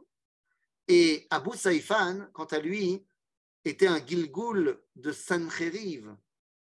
[0.87, 3.05] Et Abu Saïfan, quant à lui,
[3.63, 6.15] était un Gilgul de Sancheriv,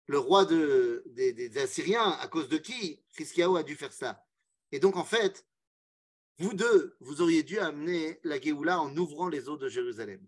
[0.08, 4.26] le roi de, des, Assyriens, à cause de qui Chiskiyahu a dû faire ça.
[4.72, 5.46] Et donc, en fait,
[6.40, 10.26] vous deux, vous auriez dû amener la Géoula en ouvrant les eaux de Jérusalem.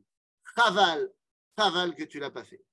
[0.58, 1.10] Chaval,
[1.58, 2.64] Chaval que tu l'as pas fait.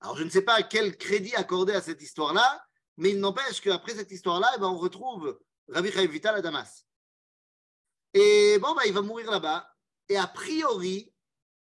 [0.00, 2.64] Alors, je ne sais pas quel crédit accorder à cette histoire-là,
[2.96, 6.86] mais il n'empêche qu'après cette histoire-là, eh ben, on retrouve Rabbi Chaim Vital à Damas.
[8.14, 9.68] Et bon, ben, il va mourir là-bas.
[10.08, 11.12] Et a priori,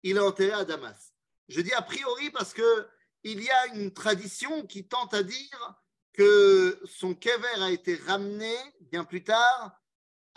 [0.03, 1.13] il est enterré à Damas.
[1.49, 2.89] Je dis a priori parce que
[3.23, 5.75] il y a une tradition qui tente à dire
[6.15, 9.80] que son kever a été ramené bien plus tard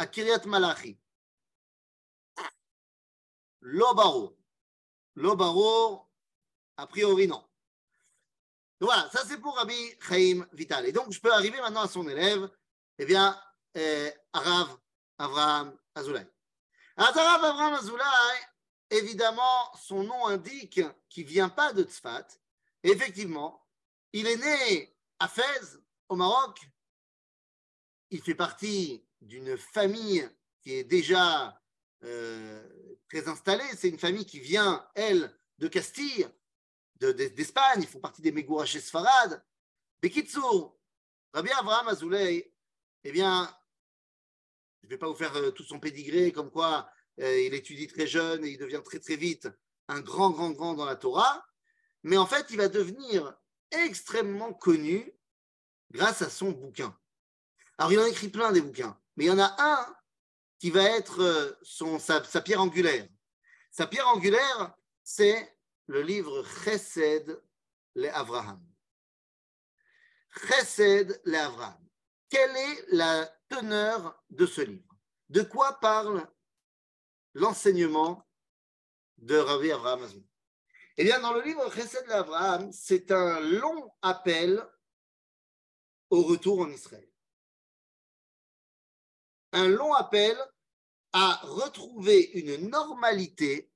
[0.03, 0.97] à Kiryat Malachi.
[3.61, 4.37] Lobaro.
[5.15, 6.09] L'obaro,
[6.75, 7.41] a priori non.
[8.81, 10.85] voilà, ça c'est pour Rabbi Chaim Vital.
[10.87, 12.49] Et donc je peux arriver maintenant à son élève,
[12.97, 13.41] eh bien,
[14.33, 14.77] Arav
[15.17, 16.27] Avraham Azoulay.
[16.97, 18.37] Arav Avraham Azoulay,
[18.89, 22.27] évidemment, son nom indique qu'il ne vient pas de Tzfat.
[22.83, 23.65] effectivement,
[24.11, 25.77] il est né à Fès,
[26.09, 26.59] au Maroc.
[28.09, 30.27] il fait partie d'une famille
[30.61, 31.59] qui est déjà
[32.03, 32.63] euh,
[33.09, 33.63] très installée.
[33.75, 36.27] C'est une famille qui vient, elle, de Castille,
[36.99, 37.79] d'Espagne.
[37.79, 39.43] De, ils font partie des Megouraché Sfarad.
[40.01, 40.77] Bekitsour,
[41.33, 42.53] Rabbi Avraham Azoulay,
[43.05, 43.49] eh bien,
[44.81, 47.87] je ne vais pas vous faire euh, tout son pédigré, comme quoi euh, il étudie
[47.87, 49.47] très jeune et il devient très très vite
[49.87, 51.45] un grand, grand, grand dans la Torah.
[52.03, 53.33] Mais en fait, il va devenir
[53.71, 55.13] extrêmement connu
[55.91, 56.97] grâce à son bouquin.
[57.77, 59.95] Alors, il en écrit plein des bouquins, mais il y en a un
[60.59, 63.07] qui va être euh, sa, pierre angulaire.
[63.71, 64.73] Sa pierre angulaire,
[65.03, 67.41] c'est le livre Chesed
[67.95, 68.63] le Avraham.
[70.47, 71.89] Chesed le Avraham.
[72.29, 74.95] Quelle est la teneur de ce livre?
[75.29, 76.27] De quoi parle
[77.33, 78.27] l'enseignement
[79.17, 80.07] de Rabbi Avraham
[80.97, 84.65] Eh bien, dans le livre Chesed le Avraham, c'est un long appel
[86.09, 87.12] au retour en Israël
[89.53, 90.37] un long appel
[91.13, 93.71] à retrouver une normalité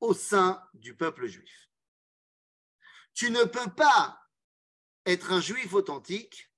[0.00, 1.70] au sein du peuple juif.
[3.14, 4.20] Tu ne peux pas
[5.06, 6.50] être un juif authentique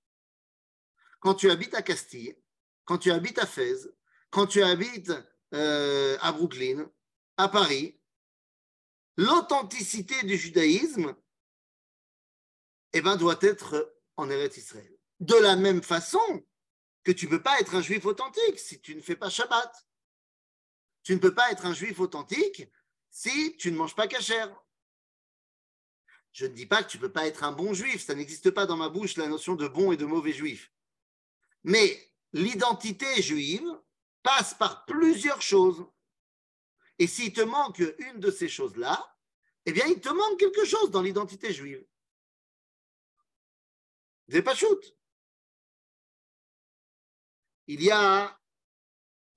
[1.21, 2.37] quand tu habites à Castille,
[2.85, 3.89] quand tu habites à Fès,
[4.31, 5.13] quand tu habites
[5.55, 6.91] euh, à Brooklyn,
[7.37, 8.01] à Paris.
[9.17, 11.15] L'authenticité du judaïsme
[12.93, 14.93] eh ben, doit être en Eretz Israël.
[15.21, 16.21] De la même façon
[17.07, 19.73] que tu ne peux pas être un juif authentique si tu ne fais pas Shabbat.
[21.05, 22.69] Tu ne peux pas être un juif authentique
[23.11, 24.53] si tu ne manges pas cachère.
[26.33, 28.51] Je ne dis pas que tu ne peux pas être un bon juif, ça n'existe
[28.51, 30.73] pas dans ma bouche la notion de bon et de mauvais juif.
[31.63, 33.71] Mais l'identité juive
[34.25, 35.87] passe par plusieurs choses.
[36.99, 39.17] Et s'il te manque une de ces choses-là,
[39.65, 41.87] eh bien, il te manque quelque chose dans l'identité juive.
[44.29, 44.97] C'est pas shoot
[47.67, 48.39] il y a,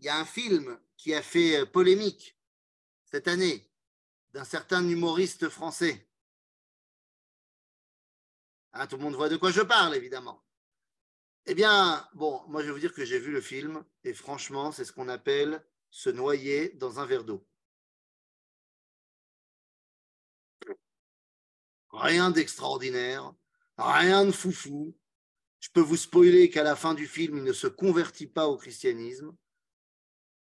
[0.06, 2.38] un film qui a fait polémique
[3.06, 3.70] cette année
[4.34, 6.08] d'un certain humoriste français.
[8.72, 10.44] Ah, tout le monde voit de quoi je parle, évidemment.
[11.46, 14.72] Eh bien, bon, moi je vais vous dire que j'ai vu le film et franchement,
[14.72, 17.44] c'est ce qu'on appelle se noyer dans un verre d'eau.
[21.92, 23.34] Rien d'extraordinaire,
[23.78, 24.96] rien de foufou,
[25.60, 28.58] je peux vous spoiler qu'à la fin du film, il ne se convertit pas au
[28.58, 29.36] christianisme.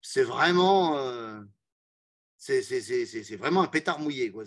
[0.02, 1.40] C'est vraiment, euh,
[3.38, 4.30] vraiment un pétard mouillé.
[4.30, 4.44] Quoi.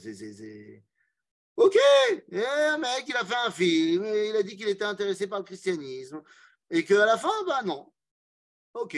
[1.57, 1.77] Ok,
[2.31, 5.45] eh, mec, il a fait un film, il a dit qu'il était intéressé par le
[5.45, 6.21] christianisme,
[6.69, 7.91] et qu'à la fin, bah non.
[8.73, 8.97] Ok,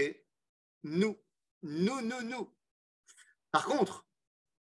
[0.84, 1.18] nous,
[1.64, 2.54] nous, nous, nous.
[3.52, 4.06] Par contre,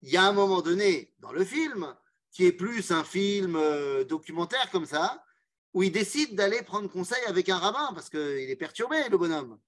[0.02, 1.96] il y a un moment donné dans le film,
[2.30, 5.24] qui est plus un film euh, documentaire comme ça,
[5.72, 9.58] où il décide d'aller prendre conseil avec un rabbin parce qu'il est perturbé, le bonhomme.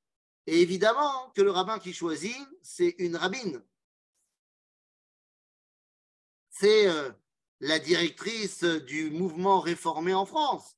[0.47, 3.63] Et évidemment que le rabbin qu'il choisit, c'est une rabbine.
[6.51, 7.11] C'est euh,
[7.61, 10.77] la directrice du mouvement réformé en France,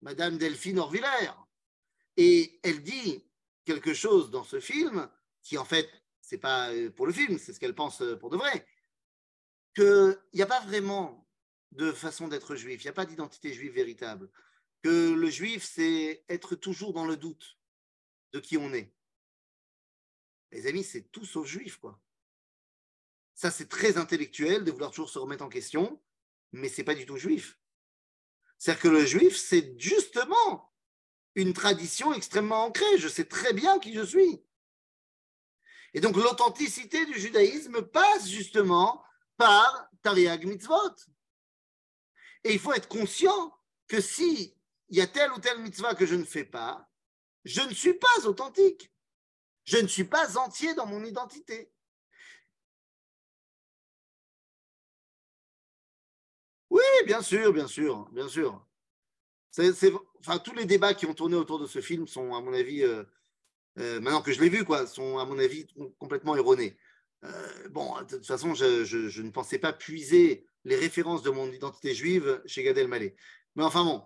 [0.00, 1.32] Madame Delphine Orviller.
[2.16, 3.24] Et elle dit
[3.64, 5.08] quelque chose dans ce film
[5.42, 8.30] qui, en fait, c'est pas euh, pour le film, c'est ce qu'elle pense euh, pour
[8.30, 8.66] de vrai,
[9.74, 11.27] qu'il n'y a pas vraiment
[11.72, 12.82] de façon d'être juif.
[12.82, 14.30] Il n'y a pas d'identité juive véritable.
[14.82, 17.58] Que le juif, c'est être toujours dans le doute
[18.32, 18.92] de qui on est.
[20.52, 22.00] Les amis, c'est tout sauf juif, quoi.
[23.34, 26.02] Ça, c'est très intellectuel de vouloir toujours se remettre en question,
[26.52, 27.58] mais c'est pas du tout juif.
[28.58, 30.72] C'est-à-dire que le juif, c'est justement
[31.34, 32.98] une tradition extrêmement ancrée.
[32.98, 34.42] Je sais très bien qui je suis.
[35.94, 39.02] Et donc, l'authenticité du judaïsme passe justement
[39.36, 40.94] par Tariag Mitzvot.
[42.44, 43.54] Et il faut être conscient
[43.86, 44.54] que si
[44.88, 46.88] il y a telle ou telle mitzvah que je ne fais pas,
[47.44, 48.92] je ne suis pas authentique.
[49.64, 51.70] Je ne suis pas entier dans mon identité.
[56.70, 58.66] Oui, bien sûr, bien sûr, bien sûr.
[60.20, 62.82] enfin, tous les débats qui ont tourné autour de ce film sont, à mon avis,
[62.82, 63.04] euh,
[63.78, 65.66] euh, maintenant que je l'ai vu, quoi, sont, à mon avis,
[65.98, 66.78] complètement erronés.
[67.24, 71.50] Euh, bon, de toute façon, je, je, ne pensais pas puiser les références de mon
[71.50, 73.16] identité juive chez Gad Elmaleh.
[73.56, 74.04] Mais enfin bon,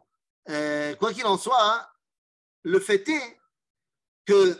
[0.48, 1.86] euh, quoi qu'il en soit, hein,
[2.62, 3.40] le fait est
[4.24, 4.56] que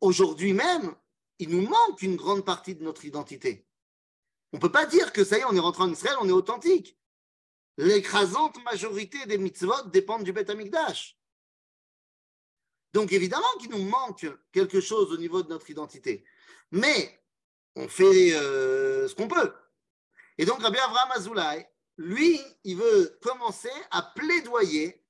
[0.00, 0.94] aujourd'hui même,
[1.38, 3.68] il nous manque une grande partie de notre identité.
[4.52, 6.28] On ne peut pas dire que ça y est, on est rentré en Israël, on
[6.28, 6.98] est authentique.
[7.76, 11.16] L'écrasante majorité des mitzvot dépendent du Beth Amikdash.
[12.92, 16.24] Donc évidemment qu'il nous manque quelque chose au niveau de notre identité.
[16.72, 17.20] Mais
[17.76, 19.52] on fait euh, ce qu'on peut.
[20.38, 25.04] Et donc, Rabbi Avraham Azoulay, lui, il veut commencer à plaidoyer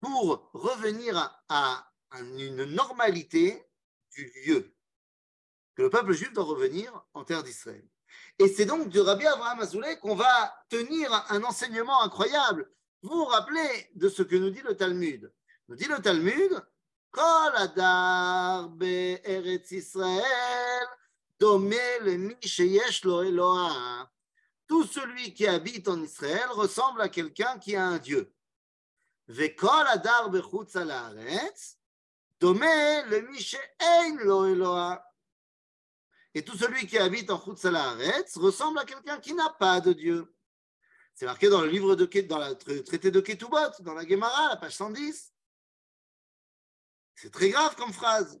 [0.00, 1.16] pour revenir
[1.48, 3.62] à, une normalité
[4.12, 4.74] du lieu,
[5.74, 7.86] que le peuple juif doit revenir en terre d'Israël.
[8.38, 12.70] Et c'est donc du Rabbi Abraham Azoulay qu'on va tenir un enseignement incroyable.
[13.02, 15.32] Vous vous rappelez de ce que nous dit le Talmud?
[15.68, 16.64] Nous dit le Talmud
[17.10, 20.86] Kol adar be'eretz Israël
[21.38, 22.36] domé le mi
[23.04, 24.10] lo Eloah.
[24.68, 28.32] Tout celui qui habite en Israël ressemble à quelqu'un qui a un Dieu.
[29.30, 29.56] Et
[36.44, 37.64] tout celui qui habite en Chutz
[38.36, 40.34] ressemble à quelqu'un qui n'a pas de Dieu.
[41.14, 44.56] C'est marqué dans le livre de dans le traité de Ketubot, dans la Gemara, la
[44.56, 45.32] page 110.
[47.16, 48.40] C'est très grave comme phrase.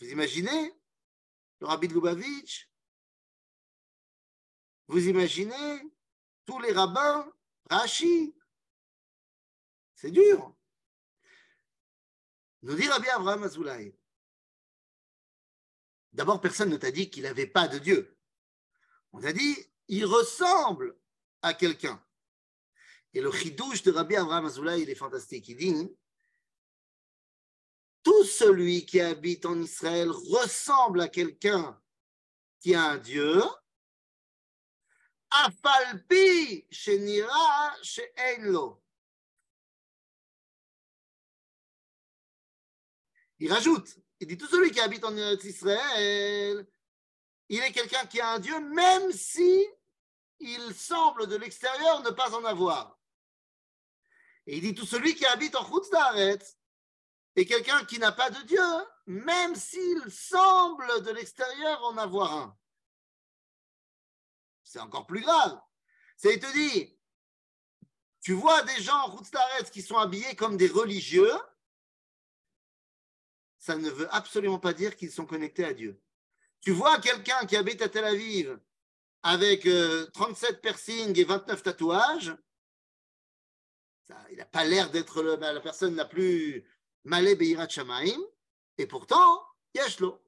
[0.00, 0.72] Vous imaginez
[1.60, 2.71] le rabbi de Lubavitch
[4.92, 5.90] Vous imaginez
[6.44, 7.26] tous les rabbins
[7.70, 8.36] Rashi
[9.94, 10.54] C'est dur.
[12.60, 13.96] Nous dit Rabbi Abraham Azoulay.
[16.12, 18.18] D'abord, personne ne t'a dit qu'il n'avait pas de Dieu.
[19.12, 19.56] On t'a dit,
[19.88, 20.94] il ressemble
[21.40, 22.04] à quelqu'un.
[23.14, 25.48] Et le chidouche de Rabbi Abraham Azoulay, il est fantastique.
[25.48, 25.96] Il dit,
[28.02, 31.80] tout celui qui habite en Israël ressemble à quelqu'un
[32.60, 33.42] qui a un Dieu.
[43.38, 46.66] Il rajoute, il dit tout celui qui habite en Israël,
[47.48, 49.66] il est quelqu'un qui a un Dieu, même si
[50.38, 52.98] il semble de l'extérieur ne pas en avoir.
[54.46, 55.90] Et il dit tout celui qui habite en Chutz
[57.36, 58.62] est quelqu'un qui n'a pas de Dieu,
[59.06, 62.58] même s'il semble de l'extérieur en avoir un.
[64.72, 65.60] C'est encore plus grave.
[66.16, 66.96] C'est, te dit,
[68.22, 69.22] tu vois des gens en
[69.70, 71.30] qui sont habillés comme des religieux,
[73.58, 76.00] ça ne veut absolument pas dire qu'ils sont connectés à Dieu.
[76.62, 78.58] Tu vois quelqu'un qui habite à Tel Aviv
[79.22, 79.68] avec
[80.14, 82.34] 37 euh, piercings et 29 tatouages,
[84.30, 86.64] il n'a pas l'air d'être la personne la plus
[87.04, 88.20] malé Beirat Shamaim,
[88.78, 90.18] et pourtant, Yashlo.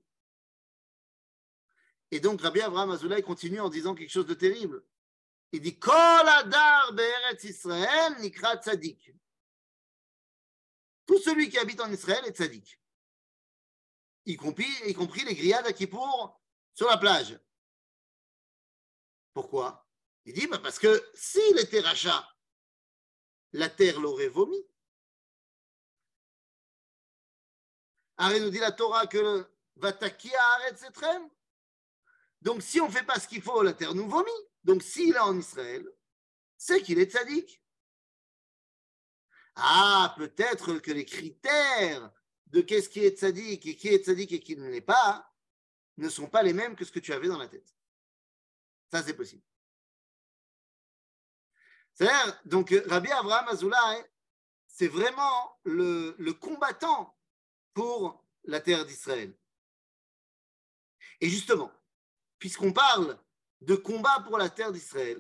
[2.11, 4.85] Et donc Rabbi Abraham Azoulay continue en disant quelque chose de terrible.
[5.53, 9.13] Il dit Kol Adar Be'eretz Israël Nikra Tzadik.
[11.07, 12.79] Tout celui qui habite en Israël est Tzadik
[14.27, 16.41] y compris, y compris les grillades à Kippour
[16.75, 17.39] sur la plage.
[19.33, 19.87] Pourquoi?
[20.25, 22.27] Il dit bah, parce que s'il était rachat,
[23.53, 24.59] la terre l'aurait vomi.
[28.17, 30.39] Arrête nous dit la Torah que Vatakia
[30.77, 31.29] cette reine.
[32.45, 34.31] Donc si on ne fait pas ce qu'il faut, la terre nous vomit.
[34.63, 35.85] Donc s'il est en Israël,
[36.57, 37.63] c'est qu'il est tzaddik.
[39.57, 42.13] Ah, peut-être que les critères
[42.47, 45.33] de qu'est-ce qui est tzaddik et qui est tzaddik et qui ne l'est pas
[45.97, 47.75] ne sont pas les mêmes que ce que tu avais dans la tête.
[48.91, 49.43] Ça, c'est possible.
[51.95, 54.11] C'est-à-dire, donc, Rabbi Abraham Azoulay,
[54.67, 57.17] c'est vraiment le combattant
[57.73, 59.37] pour la terre d'Israël.
[61.21, 61.71] Et justement,
[62.45, 63.17] puisqu'on parle
[63.63, 65.17] de combat pour la terre d'Israël,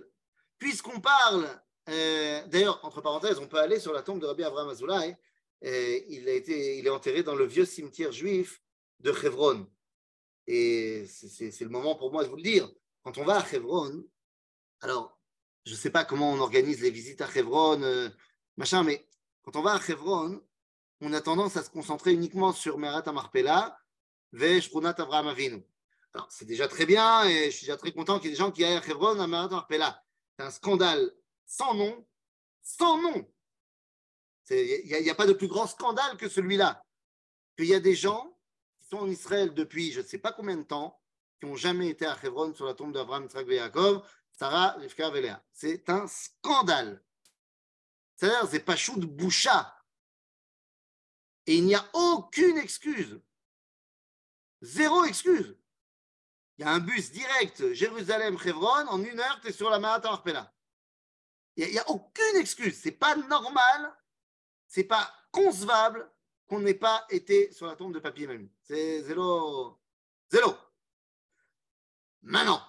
[0.58, 1.48] puisqu'on parle,
[1.88, 5.16] euh, d'ailleurs, entre parenthèses, on peut aller sur la tombe de Rabbi Abraham Azoulay
[5.62, 8.60] il, a été, il est enterré dans le vieux cimetière juif
[9.00, 9.66] de Hebron.
[10.46, 12.70] Et c'est le moment pour moi de vous le dire.
[13.02, 14.04] Quand on va à Hebron,
[14.82, 15.18] alors,
[15.64, 18.10] je ne sais pas comment on organise les visites à Hebron, euh,
[18.58, 19.08] machin, mais
[19.44, 20.42] quand on va à Hebron,
[21.00, 23.80] on a tendance à se concentrer uniquement sur Merat Amarpela,
[24.32, 25.64] Vesh Avraham Avinu.
[26.28, 28.52] C'est déjà très bien et je suis déjà très content qu'il y ait des gens
[28.52, 30.02] qui aillent à Hebron à Merat Amarpela.
[30.36, 31.12] C'est un scandale
[31.46, 32.06] sans nom,
[32.62, 33.30] sans nom.
[34.50, 36.84] Il n'y a, pas de plus grand scandale que celui-là.
[37.56, 38.38] Qu'il y a des gens
[38.78, 41.00] qui sont en Israël depuis je ne sais pas combien de temps,
[41.40, 45.42] qui n'ont jamais été à Hebron sur la tombe d'Abraham, Yitzhak Yaakov, Sarah, Rivka Véléa.
[45.52, 47.02] C'est un scandale.
[48.16, 49.74] C'est-à-dire, c'est pas chou de boucha.
[51.46, 53.20] Et il n'y a aucune excuse.
[54.62, 55.56] Zéro excuse.
[56.58, 60.02] Il y a un bus direct Jérusalem-Hebron, en une heure, tu es sur la Mahat
[60.04, 60.52] Arpela.
[61.56, 62.78] Il n'y a, aucune excuse.
[62.80, 63.94] C'est pas normal
[64.74, 66.10] c'est pas concevable
[66.48, 68.50] qu'on n'ait pas été sur la tombe de papier mamie.
[68.62, 69.78] C'est zéro.
[70.28, 70.52] Zéro.
[72.22, 72.60] Maintenant,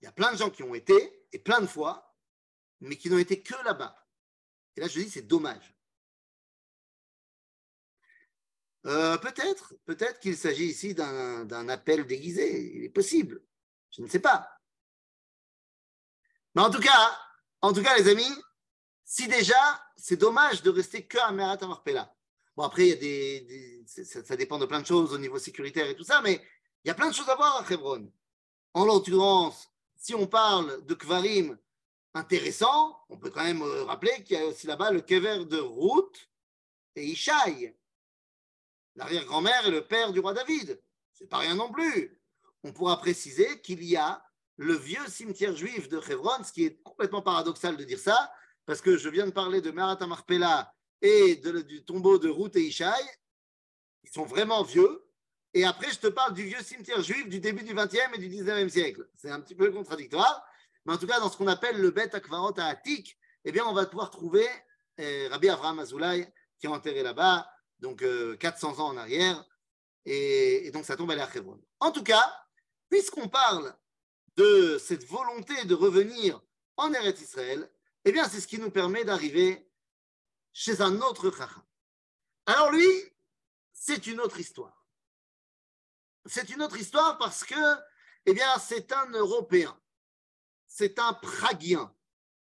[0.00, 2.16] il y a plein de gens qui ont été, et plein de fois,
[2.80, 3.94] mais qui n'ont été que là-bas.
[4.74, 5.76] Et là, je dis, c'est dommage.
[8.86, 12.76] Euh, peut-être, peut-être qu'il s'agit ici d'un appel déguisé.
[12.76, 13.42] Il est possible.
[13.90, 14.48] Je ne sais pas.
[16.54, 17.18] Mais en tout cas,
[17.60, 18.34] en tout cas, les amis,
[19.04, 22.14] si déjà, c'est dommage de rester que à Merat Amarpela.
[22.56, 25.88] Bon, après, il y a des, ça, dépend de plein de choses au niveau sécuritaire
[25.88, 26.42] et tout ça, mais
[26.84, 28.10] il y a plein de choses à voir à Hebron.
[28.74, 31.58] En l'occurrence, si on parle de Kvarim
[32.14, 35.58] intéressant, on peut quand même euh, rappeler qu'il y a aussi là-bas le Kever de
[35.58, 36.30] Ruth
[36.96, 37.74] et Ishaï,
[38.96, 40.80] l'arrière-grand-mère et le père du roi David.
[41.12, 42.18] C'est pas rien non plus.
[42.62, 44.22] On pourra préciser qu'il y a
[44.56, 48.30] le vieux cimetière juif de Hebron, ce qui est complètement paradoxal de dire ça,
[48.66, 52.62] parce que je viens de parler de Marat Marpella et du tombeau de Ruth et
[52.62, 53.02] Ishaï.
[54.04, 55.06] Ils sont vraiment vieux.
[55.54, 58.28] Et après, je te parle du vieux cimetière juif du début du XXe et du
[58.28, 59.08] XIXe siècle.
[59.16, 60.44] C'est un petit peu contradictoire.
[60.84, 63.64] Mais en tout cas, dans ce qu'on appelle le Bet Akvarot à Atik, eh bien,
[63.66, 64.46] on va pouvoir trouver
[64.98, 67.50] eh, Rabbi Avraham Azoulay qui est enterré là-bas,
[67.80, 68.04] donc
[68.38, 69.44] 400 euh, ans en arrière.
[70.04, 71.60] Et, donc, ça tombe à la Hebron.
[71.78, 72.24] En tout cas,
[72.88, 73.74] puisqu'on parle
[74.36, 76.40] de cette volonté de revenir
[76.76, 77.70] en Eretz Israël,
[78.04, 79.68] eh bien, c'est ce qui nous permet d'arriver
[80.52, 81.62] chez un autre Chacham.
[82.46, 82.88] Alors lui,
[83.72, 84.86] c'est une autre histoire.
[86.26, 87.76] C'est une autre histoire parce que,
[88.26, 89.78] eh bien, c'est un Européen.
[90.66, 91.94] C'est un Praguien.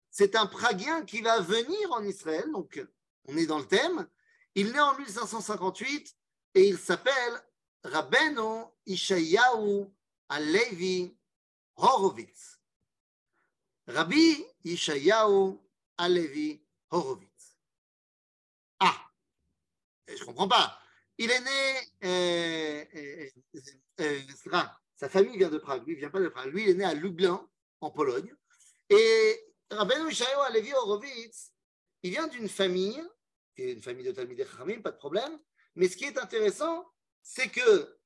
[0.09, 2.49] C'est un Praguien qui va venir en Israël.
[2.51, 2.83] Donc,
[3.25, 4.07] on est dans le thème.
[4.57, 6.17] Il naît en 1558
[6.55, 7.43] et il s'appelle
[7.83, 9.85] Rabbeinu Ishayahu
[10.29, 11.15] Alevi
[11.75, 12.59] Horowitz.
[13.85, 15.59] Rabbi Ishayahu
[15.99, 17.55] Alevi Horowitz.
[18.79, 18.97] Ah,
[20.07, 20.79] je ne comprends pas.
[21.19, 23.29] Il est né, euh, euh,
[23.99, 24.21] euh,
[24.95, 26.51] sa famille vient de Prague, lui, il vient pas de Prague.
[26.51, 27.47] Lui, il est né à Lublin,
[27.79, 28.33] en Pologne.
[28.89, 31.53] Et Rabbeinu Ishayahu Alevi Horowitz,
[32.01, 33.07] il vient d'une famille,
[33.57, 35.39] une famille de Talmidei Chachamim, pas de problème,
[35.75, 36.91] mais ce qui est intéressant,
[37.21, 37.99] c'est que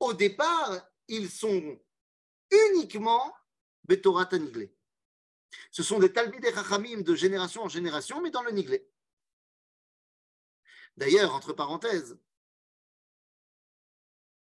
[0.00, 1.80] au départ, ils sont
[2.50, 3.34] uniquement
[3.84, 4.76] Betorat Niglé.
[5.70, 8.90] Ce sont des Talmidei Chachamim de génération en génération, mais dans le Niglé.
[10.96, 12.18] D'ailleurs, entre parenthèses,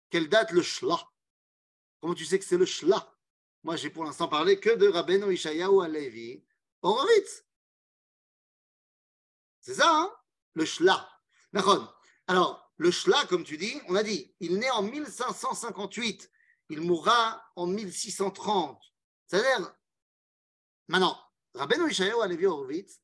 [0.09, 0.97] quelle date le Shla?
[2.01, 3.15] Comment tu sais que c'est le Shla?
[3.63, 6.43] Moi, j'ai pour l'instant parlé que de Rabbeinu Ishayahu Alevi
[6.81, 7.45] Horowitz.
[9.61, 10.18] C'est ça, hein?
[10.59, 11.09] Le Shla.
[12.27, 16.29] Alors, le Shla, comme tu dis, on a dit, il naît en 1558,
[16.71, 18.77] il mourra en 1630.
[19.25, 19.73] C'est-à-dire,
[20.89, 21.17] maintenant,
[21.53, 23.01] Rabbeinu Ishayahu Alevi Horowitz,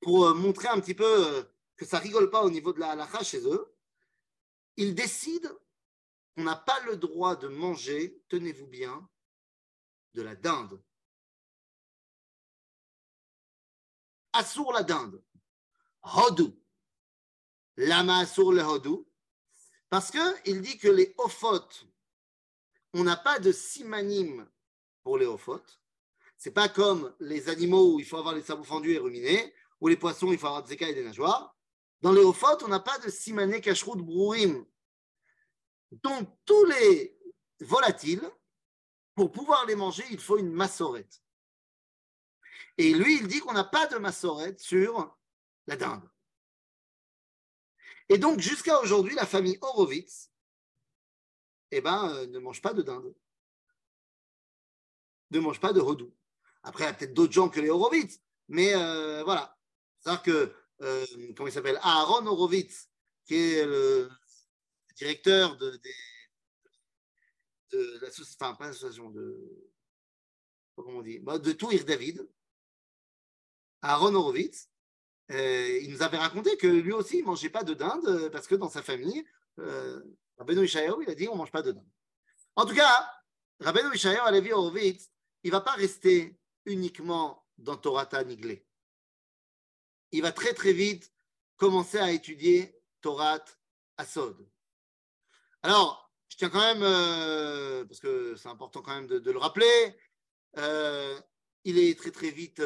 [0.00, 1.42] pour euh, montrer un petit peu euh,
[1.74, 3.76] que ça rigole pas au niveau de la halakha chez eux,
[4.76, 5.52] il décide
[6.36, 9.10] qu'on n'a pas le droit de manger, tenez-vous bien,
[10.14, 10.80] de la dinde.
[14.32, 15.20] Assour la dinde.
[16.02, 16.56] Hodou.
[17.76, 19.06] Lama assour le hodou.
[19.88, 21.86] Parce qu'il dit que les ophotes,
[22.92, 24.48] on n'a pas de simanim
[25.02, 25.80] pour les ophotes.
[26.36, 29.88] C'est pas comme les animaux où il faut avoir les sabots fendus et ruminés, ou
[29.88, 31.56] les poissons, il faut avoir des écailles et des nageoires.
[32.02, 34.66] Dans les ophotes, on n'a pas de simané kashrut brourim.
[35.90, 37.18] Donc, tous les
[37.60, 38.28] volatiles,
[39.14, 41.22] pour pouvoir les manger, il faut une massorette.
[42.76, 45.16] Et lui, il dit qu'on n'a pas de massorette sur
[45.66, 46.08] la dinde.
[48.08, 50.30] Et donc, jusqu'à aujourd'hui, la famille Horowitz
[51.70, 53.14] eh ben, euh, ne mange pas de dinde.
[55.30, 56.14] Ne mange pas de redou.
[56.62, 59.56] Après, il y a peut-être d'autres gens que les Horowitz, mais euh, voilà.
[59.98, 61.78] C'est-à-dire que, euh, comment il s'appelle?
[61.82, 62.88] Aaron Horowitz,
[63.24, 64.08] qui est le
[64.96, 65.80] directeur de,
[67.72, 69.70] de, l'association, enfin, pas de,
[70.76, 72.28] comment on dit, bah, de Touir David,
[73.82, 74.70] Aaron Horowitz,
[75.30, 78.30] euh, il nous avait raconté que lui aussi, il ne mangeait pas de dinde euh,
[78.30, 79.24] parce que dans sa famille,
[79.58, 80.00] euh,
[80.38, 81.88] Rabbeinu il a dit on ne mange pas de dinde.
[82.54, 83.10] En tout cas,
[83.60, 85.10] Rabbeinu Ishayahu Alevi Horowitz,
[85.42, 88.64] il ne va pas rester uniquement dans Torah Niglé.
[90.12, 91.12] Il va très très vite
[91.56, 93.44] commencer à étudier Torah
[93.96, 94.48] Asod.
[95.62, 99.96] Alors, je tiens quand même, euh, parce que c'est important quand même de, le rappeler,
[101.64, 102.62] il est très très vite,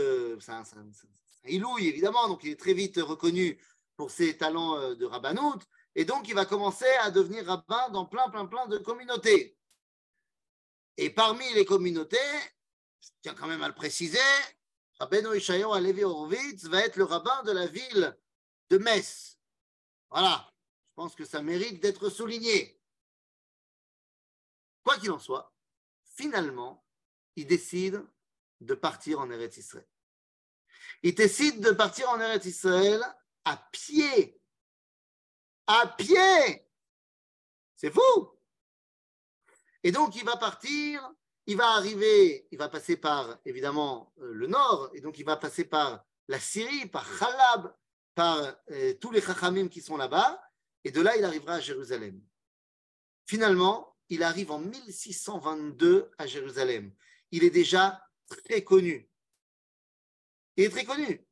[1.44, 3.60] ilouille évidemment, donc il est très vite reconnu
[3.96, 5.60] pour ses talents de rabbanout,
[5.94, 9.56] et donc il va commencer à devenir rabbin dans plein plein plein de communautés.
[10.96, 12.16] Et parmi les communautés,
[13.00, 14.18] je tiens quand même à le préciser,
[14.98, 18.16] Rabbeinu Ishayahu Alevi Horowitz va être le rabbin de la ville
[18.68, 19.38] de Metz.
[20.10, 20.52] Voilà,
[20.88, 22.78] je pense que ça mérite d'être souligné.
[24.84, 25.54] Quoi qu'il en soit,
[26.16, 26.84] finalement,
[27.36, 28.04] il décide
[28.60, 29.86] de partir en Eretz Israël.
[31.02, 33.02] Il décide de partir en Eretz Israël
[33.44, 34.40] à pied.
[35.66, 36.66] À pied
[37.76, 38.38] C'est fou
[39.82, 41.08] Et donc, il va partir,
[41.46, 45.36] il va arriver, il va passer par, évidemment, euh, le nord, et donc il va
[45.36, 47.74] passer par la Syrie, par Khalab,
[48.14, 50.40] par euh, tous les Chachamim qui sont là-bas,
[50.84, 52.22] Et de là, il arrivera à Jérusalem.
[53.26, 56.92] Finalement, il arrive en 1622 à Jérusalem.
[57.30, 59.09] Il est déjà très connu.
[60.56, 61.24] Il est très connu.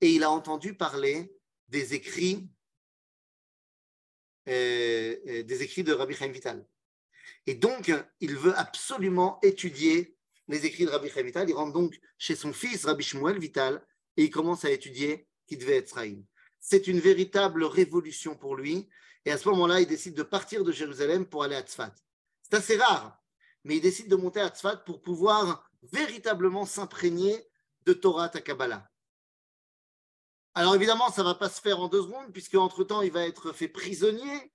[0.00, 1.32] Et il a entendu parler
[1.68, 2.48] des écrits,
[4.48, 6.66] euh, euh, des écrits de Rabbi Chaim Vital.
[7.46, 10.16] Et donc, il veut absolument étudier
[10.48, 11.48] les écrits de Rabbi Chaim Vital.
[11.48, 15.76] Il rentre donc chez son fils, Rabbi Shmuel Vital, et il commence à étudier devait
[15.76, 15.98] être
[16.60, 18.88] C'est une véritable révolution pour lui.
[19.24, 21.94] Et à ce moment-là, il décide de partir de Jérusalem pour aller à Tzfat.
[22.42, 23.22] C'est assez rare,
[23.64, 27.49] mais il décide de monter à Tzfat pour pouvoir véritablement s'imprégner
[27.84, 28.90] de Torah à Kabbalah.
[30.54, 33.26] Alors évidemment, ça ne va pas se faire en deux secondes, puisque entre-temps, il va
[33.26, 34.52] être fait prisonnier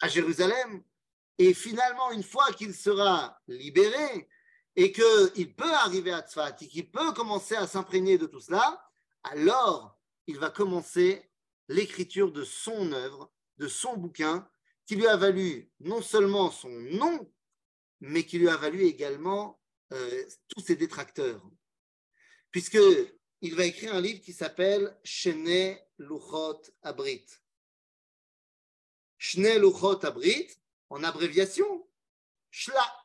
[0.00, 0.82] à Jérusalem.
[1.38, 4.28] Et finalement, une fois qu'il sera libéré
[4.76, 8.82] et qu'il peut arriver à Tzfat et qu'il peut commencer à s'imprégner de tout cela,
[9.22, 11.30] alors il va commencer
[11.68, 14.48] l'écriture de son œuvre, de son bouquin,
[14.86, 17.30] qui lui a valu non seulement son nom,
[18.00, 19.60] mais qui lui a valu également
[19.92, 21.42] euh, tous ses détracteurs.
[22.56, 27.26] Puisqu'il va écrire un livre qui s'appelle Shene Luchot Abrit.
[29.18, 30.48] Shne Luchot Abrit,
[30.88, 31.86] en abréviation,
[32.50, 33.04] Shla.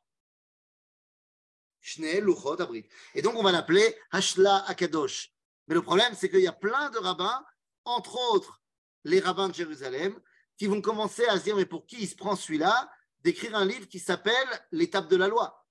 [1.81, 2.87] Shne Luchot Abrit.
[3.13, 5.33] Et donc on va l'appeler Hashla Akadosh.
[5.67, 7.45] Mais le problème, c'est qu'il y a plein de rabbins,
[7.83, 8.61] entre autres
[9.03, 10.17] les rabbins de Jérusalem,
[10.55, 12.89] qui vont commencer à se dire, mais pour qui il se prend celui-là
[13.19, 15.67] d'écrire un livre qui s'appelle L'étape de la loi?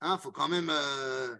[0.00, 0.70] Il hein, faut quand même...
[0.70, 1.36] Euh...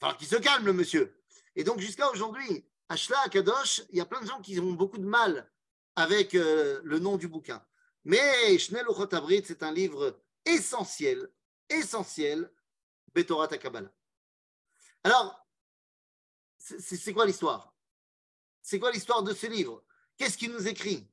[0.00, 1.20] falloir qu'il se calme, le monsieur.
[1.54, 4.98] Et donc, jusqu'à aujourd'hui, Ashla, Kadosh, il y a plein de gens qui ont beaucoup
[4.98, 5.50] de mal
[5.96, 7.64] avec euh, le nom du bouquin.
[8.04, 11.28] Mais Shnel Abrit, c'est un livre essentiel,
[11.68, 12.50] essentiel,
[13.14, 13.92] Betorat Kabbalah.
[15.02, 15.46] Alors,
[16.58, 17.74] c'est quoi l'histoire?
[18.62, 19.84] C'est quoi l'histoire de ce livre?
[20.16, 21.08] Qu'est-ce qu'il nous écrit?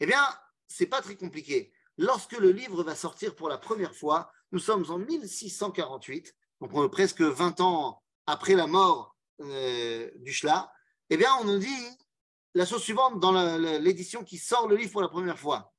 [0.00, 0.22] Eh bien,
[0.66, 1.72] c'est pas très compliqué.
[1.98, 7.20] Lorsque le livre va sortir pour la première fois, nous sommes en 1648, donc presque
[7.20, 10.72] 20 ans après la mort euh, du Shla,
[11.10, 11.98] eh bien, on nous dit
[12.54, 13.32] la chose suivante dans
[13.80, 15.74] l'édition qui sort le livre pour la première fois.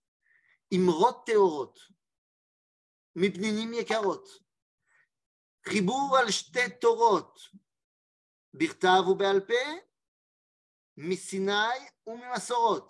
[0.71, 1.73] Imrot Teorot,
[3.15, 4.23] Mipninim Yekarot,
[5.67, 7.33] Chibur al Shte Torot,
[8.53, 9.53] Birtav ou Bealpe,
[10.97, 12.89] Misinai ou Mimasorot,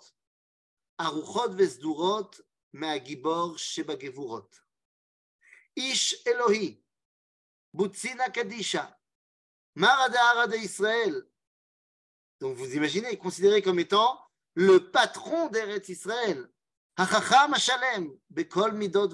[0.98, 2.30] Aruchot Vesdurot,
[2.72, 4.50] Meagibor Shebagevurot.
[5.76, 6.82] Ish Elohi,
[7.72, 8.96] Butzina Kadisha,
[9.76, 11.22] Maradahara de Israël.
[12.40, 14.18] Donc vous imaginez, considéré comme étant
[14.54, 16.50] le patron d'Eretz Israël.
[16.96, 17.54] Hachacham
[18.30, 19.10] Bekol Midot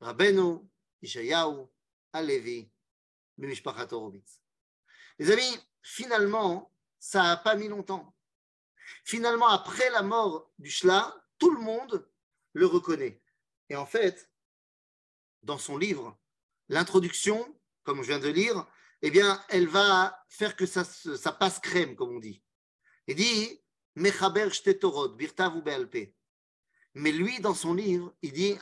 [0.00, 0.60] Rabbeinu,
[1.02, 1.66] Ishayahu,
[2.12, 2.70] Alevi,
[3.90, 4.40] Horowitz.
[5.18, 8.14] Les amis, finalement, ça n'a pas mis longtemps.
[9.04, 12.08] Finalement, après la mort du Shla, tout le monde
[12.52, 13.20] le reconnaît.
[13.68, 14.30] Et en fait,
[15.42, 16.16] dans son livre,
[16.68, 18.66] l'introduction comme je viens de lire,
[19.02, 20.84] eh bien, elle va faire que ça,
[21.32, 22.42] passe crème, comme on dit.
[23.06, 23.62] Il dit
[23.96, 24.48] Mechaber
[25.16, 25.62] Birtav ou
[26.94, 28.58] Mais lui, dans son livre, il dit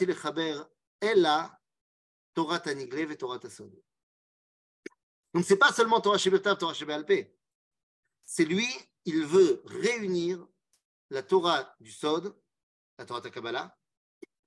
[0.00, 0.60] lechaber,
[1.00, 1.60] ella
[2.34, 3.38] Torah tanigle et Torah.
[3.38, 3.52] Donc,
[5.44, 7.32] ce n'est pas seulement Torah Shebirtav, Torah Shebealpe.
[8.24, 8.68] C'est lui,
[9.04, 10.46] il veut réunir
[11.10, 12.36] la Torah du Sod,
[12.98, 13.78] la Torah Takabala,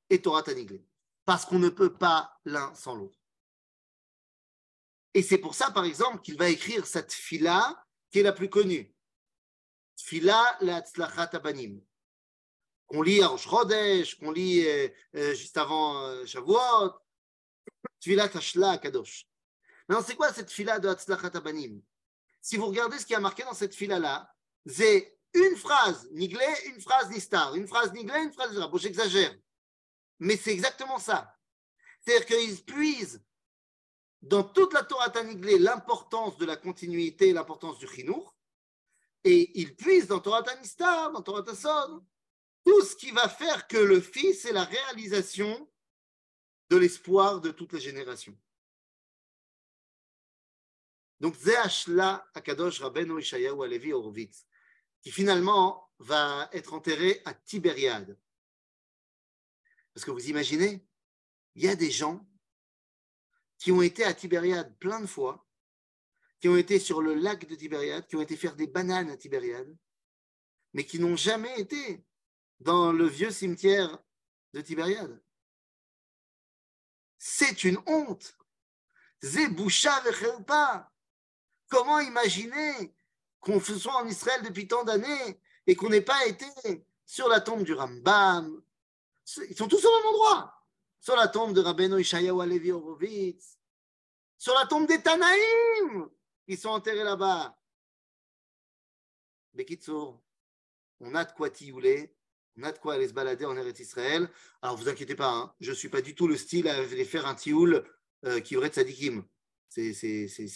[0.10, 0.86] et Torah Taniglé.
[1.26, 3.19] Parce qu'on ne peut pas l'un sans l'autre.
[5.20, 8.50] Et c'est pour ça, par exemple, qu'il va écrire cette fila qui est la plus
[8.50, 8.96] connue.
[9.98, 11.82] Fila la Tzlachat Abanim.
[12.88, 13.46] Qu'on lit à Rosh
[14.18, 16.94] qu'on lit euh, euh, juste avant euh, Shavuot.
[18.00, 19.28] Fila Tashla Kadosh.
[19.90, 21.82] Maintenant, c'est quoi cette fila de Hatzlachat Abanim
[22.40, 24.34] Si vous regardez ce qui a marqué dans cette fila-là,
[24.66, 29.36] c'est une phrase niglé, une phrase nistar, une phrase niglé, une phrase Bon, j'exagère.
[30.20, 31.36] Mais c'est exactement ça.
[32.00, 33.22] C'est-à-dire qu'ils puisent
[34.22, 38.36] dans toute la Torah Taniglé l'importance de la continuité, l'importance du chinour,
[39.24, 42.06] et ils puisent dans Torah Tanistar, dans Torah Tasson,
[42.66, 45.70] tout ce qui va faire que le Fils est la réalisation
[46.70, 48.38] de l'espoir de toutes les générations.
[51.20, 54.46] Donc, Zéachla Akadosh Rabbeinu Ishayahu Alevi Horowitz,
[55.02, 58.18] qui finalement va être enterré à Tibériade.
[59.94, 60.86] Parce que vous imaginez,
[61.56, 62.29] il y a des gens
[63.60, 65.46] qui ont été à Tibériade plein de fois,
[66.40, 69.18] qui ont été sur le lac de Tibériade, qui ont été faire des bananes à
[69.18, 69.76] Tibériade,
[70.74, 72.04] mais qui n'ont jamais été
[72.62, 74.00] dans le vieux cimetière
[74.54, 75.22] de Tibériade.
[77.18, 78.38] C'est une honte.
[79.22, 80.02] Zéboucha
[80.48, 80.90] pas.
[81.68, 82.96] Comment imaginer
[83.42, 86.48] qu'on soit en Israël depuis tant d'années et qu'on n'ait pas été
[87.06, 88.64] sur la tombe du Rambam?
[89.50, 90.59] Ils sont tous au même endroit.
[91.00, 93.58] Sur la tombe de Rabbeinu Ishayahu Alevi Horowitz.
[94.38, 96.10] Sur la tombe des Tanaïm.
[96.48, 97.56] Ils sont enterrés là-bas.
[99.54, 100.22] Bekitsour,
[101.00, 102.16] on a de quoi tiouler,
[102.58, 104.30] on a de quoi aller se balader en Eretz Israël.
[104.62, 107.06] Alors, vous inquiétez pas, hein, je ne suis pas du tout le style à aller
[107.06, 107.84] faire un tioul
[108.26, 109.26] euh, qui aurait de sadikim.
[109.70, 109.94] C'est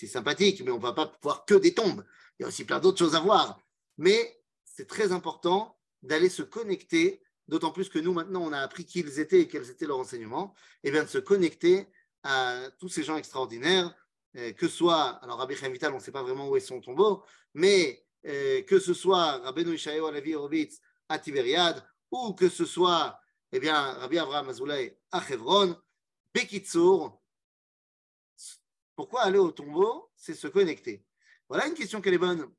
[0.08, 2.04] sympathique, mais on ne va pas voir que des tombes.
[2.38, 3.60] Il y a aussi plein d'autres choses à voir.
[3.98, 8.86] Mais c'est très important d'aller se connecter, d'autant plus que nous, maintenant, on a appris
[8.86, 11.88] qui ils étaient et quels étaient leurs enseignements, et bien de se connecter
[12.24, 13.94] à tous ces gens extraordinaires,
[14.38, 16.82] euh, que soit, alors Rabbi Chaim Vital, on ne sait pas vraiment où est son
[16.82, 17.24] tombeau,
[17.54, 20.80] mais euh, que ce soit Rabbeinu Ishaïo Alavi Horowitz
[21.10, 23.20] à Tibériade, ou que ce soit
[23.52, 25.78] eh bien, Rabbi Avraham Azoulay à Hebron,
[26.34, 27.22] Bekitsour,
[28.96, 31.06] pourquoi aller au tombeau C'est se connecter?
[31.48, 32.52] Voilà une question qu'elle est bonne.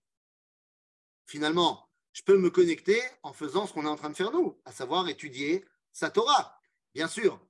[1.27, 4.59] Finalement, je peux me connecter en faisant ce qu'on est en train de faire nous,
[4.65, 6.61] à savoir étudier sa Torah,
[6.95, 7.45] bien sûr.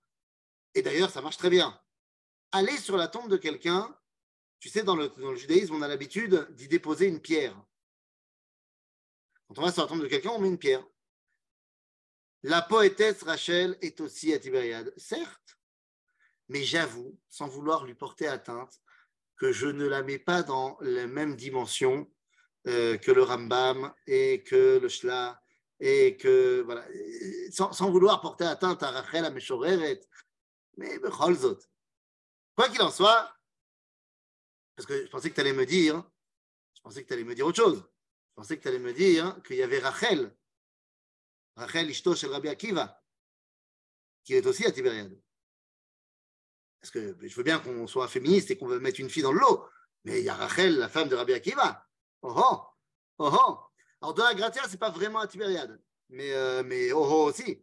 [0.74, 1.78] Et d'ailleurs, ça marche très bien.
[2.50, 3.94] Aller sur la tombe de quelqu'un,
[4.58, 7.54] tu sais, dans le, judaïsme, on a l'habitude d'y déposer une pierre.
[9.46, 10.84] Quand on va sur la tombe de quelqu'un, on met une pierre.
[12.42, 15.58] La poétesse Rachel est aussi à Tibériade, certes,
[16.48, 18.80] mais j'avoue, sans vouloir lui porter atteinte,
[19.36, 22.10] que je ne la mets pas dans la même dimension
[22.66, 25.40] euh, que le Rambam et que le Shla
[25.80, 26.86] et que voilà,
[27.50, 30.00] sans, vouloir porter atteinte à Rachel, à Meshoreret,
[30.76, 31.58] mais Becholzot.
[32.54, 33.34] Quoi qu'il en soit,
[34.76, 36.02] parce que je pensais que tu allais me dire,
[36.74, 37.78] je pensais que tu allais me dire autre chose.
[37.78, 40.34] Je pensais que tu allais me dire qu'il y avait Rachel,
[41.56, 43.00] Rachel Ishto shel Rabbi Akiva,
[44.24, 45.20] qui est aussi à Tibériade.
[46.80, 49.32] Parce que je veux bien qu'on soit féministe et qu'on veut mettre une fille dans
[49.32, 49.68] le lot,
[50.04, 51.86] mais il y a Rachel, la femme de Rabbi Akiva.
[52.26, 52.60] Oh oh,
[53.18, 53.58] oh oh.
[54.00, 57.62] Alors de la Gratia, c'est pas vraiment à Tibériade, mais, euh, mais oh oh aussi.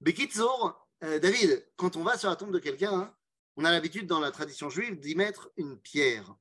[0.00, 3.14] Bekitzour, euh, David, quand on va sur la tombe de quelqu'un, hein,
[3.56, 6.34] on a l'habitude dans la tradition juive d'y mettre une pierre.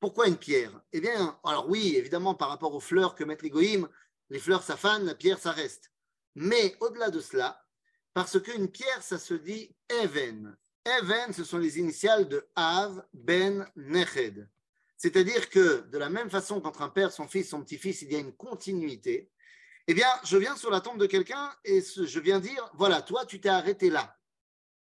[0.00, 0.82] Pourquoi une pierre?
[0.92, 3.88] Eh bien, alors oui, évidemment, par rapport aux fleurs que mettent les goïms,
[4.28, 5.92] les fleurs ça la pierre ça reste.
[6.34, 7.64] Mais au-delà de cela,
[8.12, 10.56] parce qu'une pierre, ça se dit even.
[10.84, 14.48] Even, ce sont les initiales de Av Ben Neched.
[14.98, 18.16] C'est-à-dire que de la même façon qu'entre un père, son fils, son petit-fils, il y
[18.16, 19.32] a une continuité,
[19.86, 23.24] eh bien, je viens sur la tombe de quelqu'un et je viens dire, voilà, toi,
[23.24, 24.18] tu t'es arrêté là.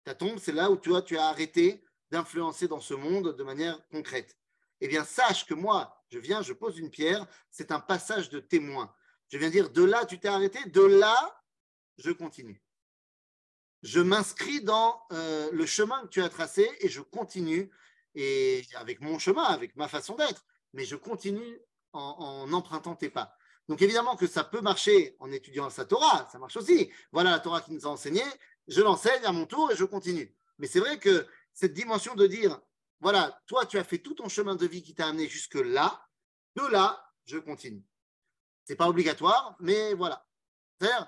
[0.03, 3.87] Ta tombe, c'est là où toi, tu as arrêté d'influencer dans ce monde de manière
[3.89, 4.35] concrète.
[4.81, 8.39] Eh bien, sache que moi, je viens, je pose une pierre, c'est un passage de
[8.39, 8.93] témoin.
[9.29, 11.43] Je viens dire, de là, tu t'es arrêté, de là,
[11.97, 12.65] je continue
[13.85, 17.69] je m'inscris dans euh, le chemin que tu as tracé et je continue,
[18.15, 21.59] et avec mon chemin, avec ma façon d'être, mais je continue
[21.93, 23.35] en, empruntant tes pas.
[23.67, 26.91] Donc évidemment que ça peut marcher en étudiant sa Torah, ça marche aussi.
[27.11, 28.21] Voilà la Torah qui nous a enseigné,
[28.67, 30.35] je l'enseigne à mon tour et je continue.
[30.59, 32.59] Mais c'est vrai que cette dimension de dire,
[32.99, 36.07] voilà, toi tu as fait tout ton chemin de vie qui t'a amené jusque là,
[36.55, 37.83] de là, je continue.
[38.63, 40.25] C'est pas obligatoire, mais voilà.
[40.79, 41.07] C'est-à-dire,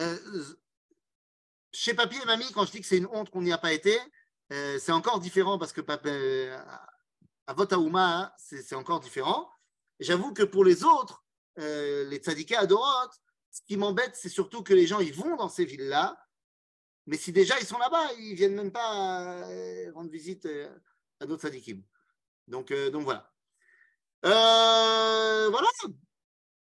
[0.00, 0.18] euh,
[1.72, 3.72] chez papy et mamie, quand je dis que c'est une honte qu'on n'y a pas
[3.72, 3.98] été,
[4.52, 6.58] euh, c'est encore différent parce que euh,
[7.46, 9.50] à Votaouma, hein, c'est encore différent.
[10.00, 11.24] J'avoue que pour les autres,
[11.58, 13.10] euh, les tzadikés adorot,
[13.50, 16.16] ce qui m'embête, c'est surtout que les gens ils vont dans ces villes-là,
[17.06, 19.42] mais si déjà ils sont là-bas, ils viennent même pas
[19.94, 20.48] rendre visite
[21.20, 21.82] à d'autres tzadikim.
[22.46, 23.32] Donc, donc voilà.
[24.22, 25.68] voilà.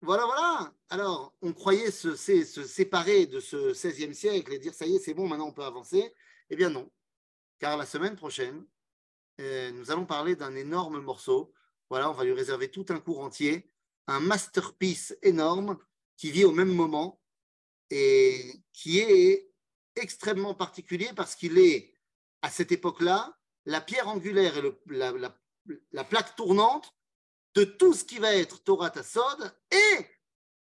[0.04, 0.74] Voilà, voilà.
[0.90, 5.14] Alors, on croyait se, séparer de ce 16e siècle et dire ça y est, c'est
[5.14, 6.12] bon, maintenant on peut avancer.
[6.50, 6.92] Eh bien non,
[7.62, 8.66] car la semaine prochaine,
[9.40, 11.54] euh, nous allons parler d'un énorme morceau.
[11.92, 13.72] Voilà, on va lui réserver tout un cours entier,
[14.08, 15.78] un masterpiece énorme
[16.18, 17.22] qui vit au même moment
[17.92, 19.52] et qui est
[19.96, 21.94] extrêmement particulier parce qu'il est,
[22.42, 24.74] à cette époque-là, la pierre angulaire et
[25.92, 26.96] la plaque tournante
[27.54, 30.08] de tout ce qui va être Torah Sod et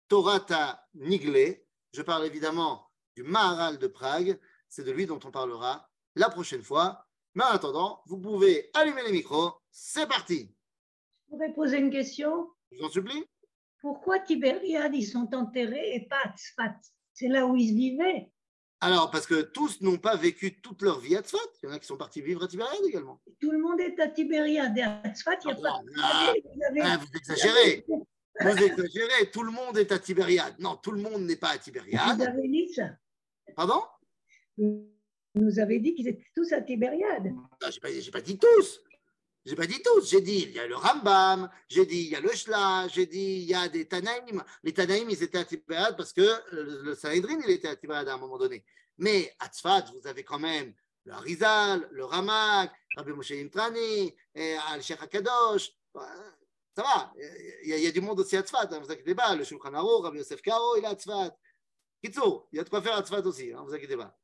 [0.10, 1.66] Torah Niglé.
[1.94, 4.38] Je parle évidemment du Maharal de Prague.
[4.68, 7.06] C'est de lui dont on parlera la prochaine fois.
[7.36, 9.54] Mais en attendant, vous pouvez allumer les micros.
[9.72, 10.54] C'est parti.
[11.26, 13.26] Je pourrais poser une question Je vous en supplie.
[13.82, 16.76] Pourquoi Tibériade, ils sont enterrés et pas Tzfat
[17.14, 18.32] C'est là où ils vivaient.
[18.80, 21.38] Alors, parce que tous n'ont pas vécu toute leur vie à Tzfat.
[21.62, 23.22] Il y en a qui sont partis vivre à Tibériade également.
[23.40, 24.78] Tout le monde est à Tibériade.
[24.78, 25.82] Et à Tzfat, il n'y a pas.
[26.02, 26.34] Ah,
[26.84, 27.86] ah, vous exagérez.
[27.88, 28.06] Vous
[28.64, 29.32] exagérez.
[29.32, 30.56] Tout le monde est à Tibériade.
[30.60, 32.18] Non, tout le monde n'est pas à Tibériade.
[32.18, 32.90] Vous avez dit ça.
[33.56, 33.82] Pardon?
[34.58, 34.94] Vous
[35.36, 37.26] nous avez dit qu'ils étaient tous à Tibériade.
[37.26, 38.82] Non, je n'ai pas, dit tous.
[39.46, 42.16] J'ai pas dit tous, j'ai dit il y a le Rambam, j'ai dit il y
[42.16, 44.42] a le Shla, j'ai dit il y a des Tanaïm.
[44.64, 46.22] Les Tanaïm, ils étaient à Tibéad parce que
[46.52, 48.64] le, le Sanhedrin, il était à Tibéad à un moment donné.
[48.98, 50.74] Mais à Tzfat, vous avez quand même
[51.06, 54.16] le Harizal, le Ramak, Rabbi Moshe Imtrani,
[54.72, 55.72] Al-Sheikh Akadosh.
[56.76, 57.14] Ça va,
[57.64, 59.36] il y, a, du monde aussi à Tzfat, ne vous inquiétez pas.
[59.36, 61.36] Le Shulchan Aruch, Rabbi Yosef Karo, il est à Tzfat.
[62.04, 64.18] Kitso, il y a de quoi faire à Tzfat aussi, ne vous inquiétez pas.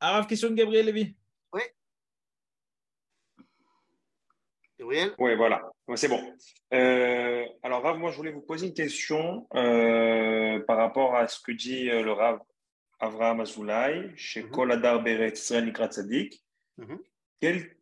[0.00, 1.16] Arav, question de Gabriel Lévy.
[1.52, 1.62] Oui.
[4.78, 5.62] Gabriel Oui, voilà.
[5.96, 6.22] C'est bon.
[6.72, 11.40] Euh, alors, Rav, moi, je voulais vous poser une question euh, par rapport à ce
[11.40, 12.38] que dit euh, le Rav
[13.00, 14.50] Avraham Azoulay chez mm -hmm.
[14.50, 16.44] Kol Adar Beret Israël Nikrat Tzadik.
[16.76, 16.98] Mm -hmm.
[17.40, 17.76] quel,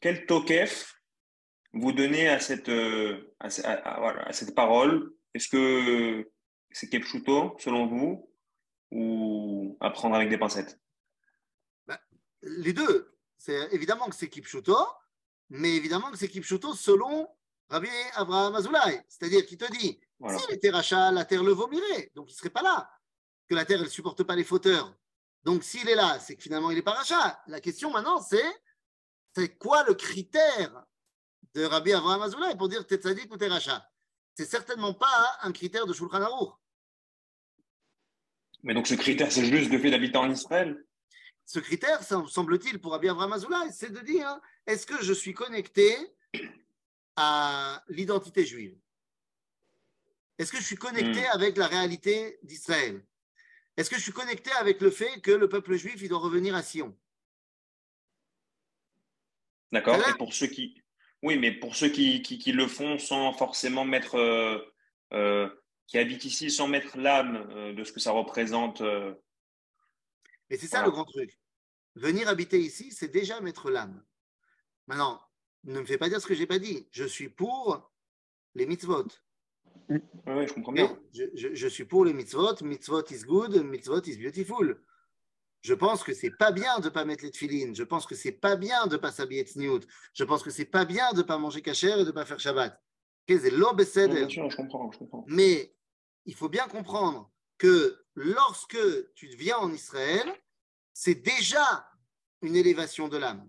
[0.00, 0.94] quel tokef
[1.72, 2.68] vous donnez à cette,
[3.44, 4.94] à, à, à, voilà, à cette parole?
[5.34, 6.30] Est-ce que
[6.70, 8.28] c'est Kepchuto, selon vous,
[8.90, 10.81] ou à prendre avec des pincettes?
[12.42, 13.12] Les deux.
[13.38, 14.76] C'est évidemment que c'est Kipchuto,
[15.50, 17.28] mais évidemment que c'est Kipchuto selon
[17.68, 19.04] Rabbi Avraham Azoulay.
[19.08, 20.38] C'est-à-dire qu'il te dit, voilà.
[20.38, 22.90] s'il était rachat, la terre le vomirait, donc il ne serait pas là.
[23.48, 24.94] Que la terre, elle ne supporte pas les fauteurs.
[25.42, 27.42] Donc s'il est là, c'est que finalement, il n'est pas rachat.
[27.46, 28.62] La question maintenant, c'est
[29.34, 30.84] c'est quoi le critère
[31.54, 33.84] de Rabbi Avraham Azoulay pour dire t'es tzaddik ou t'es rachat?
[34.34, 36.54] C'est certainement pas un critère de Shulchan Aruch.
[38.62, 40.84] Mais donc ce critère, c'est juste le fait d'habiter en Israël?
[41.44, 45.94] Ce critère, semble-t-il, pour Rabbi Azoulay, c'est de dire hein, est-ce que je suis connecté
[47.16, 48.76] à l'identité juive?
[50.38, 51.34] Est-ce que je suis connecté mmh.
[51.34, 53.04] avec la réalité d'Israël?
[53.76, 56.54] Est-ce que je suis connecté avec le fait que le peuple juif, il doit revenir
[56.54, 56.96] à Sion?
[59.72, 59.96] D'accord.
[60.08, 60.82] Et pour ceux qui,
[61.22, 64.58] oui, mais pour ceux qui, qui, qui le font sans forcément mettre, euh,
[65.12, 65.48] euh,
[65.86, 68.82] qui habitent ici sans mettre l'âme euh, de ce que ça représente.
[70.52, 70.88] Et c'est ça voilà.
[70.88, 71.40] le grand truc.
[71.94, 74.04] Venir habiter ici, c'est déjà mettre l'âme.
[74.86, 75.20] Maintenant,
[75.64, 76.86] ne me fais pas dire ce que j'ai pas dit.
[76.90, 77.90] Je suis pour
[78.54, 79.06] les mitzvot.
[79.88, 80.98] Oui, je comprends bien.
[81.14, 82.62] Je, je, je, suis pour les mitzvot.
[82.62, 84.78] Mitzvot is good, mitzvot is beautiful.
[85.62, 87.74] Je pense que c'est pas bien de pas mettre les tefilines.
[87.74, 89.80] Je pense que c'est pas bien de pas s'habiller tzniout.
[90.12, 92.78] Je pense que c'est pas bien de pas manger kasher et de pas faire Shabbat.
[93.26, 93.38] bien
[94.28, 95.24] sûr, je comprends, je comprends.
[95.28, 95.74] Mais
[96.26, 98.78] il faut bien comprendre que lorsque
[99.14, 100.32] tu viens en Israël,
[100.92, 101.88] c'est déjà
[102.42, 103.48] une élévation de l'âme.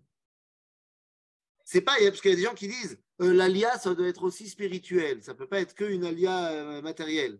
[1.66, 4.24] C'est pas parce qu'il y a des gens qui disent euh, l'alia ça doit être
[4.24, 7.40] aussi spirituel, ça peut pas être qu'une alia euh, matérielle.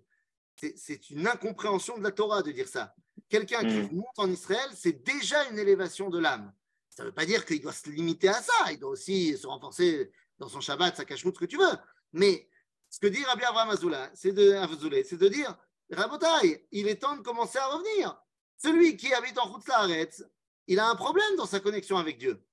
[0.56, 2.94] C'est une incompréhension de la Torah de dire ça.
[3.28, 3.90] Quelqu'un mmh.
[3.90, 6.54] qui monte en Israël, c'est déjà une élévation de l'âme.
[6.90, 8.72] Ça ne veut pas dire qu'il doit se limiter à ça.
[8.72, 11.76] Il doit aussi se renforcer dans son Shabbat, sa cache ce que tu veux.
[12.12, 12.48] Mais
[12.90, 14.56] ce que dit Rabbi Abraham Azoula, c'est de,
[15.04, 15.58] c'est de dire
[15.92, 18.20] Rabotai, il est temps de commencer à revenir.
[18.58, 20.24] Celui qui habite en Routzaharetz,
[20.68, 22.44] il a un problème dans sa connexion avec Dieu.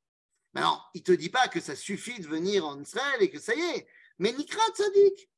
[0.53, 3.39] Maintenant, il ne te dit pas que ça suffit de venir en Israël et que
[3.39, 3.89] ça y est.
[4.19, 5.31] Mais Nikrat Sadik.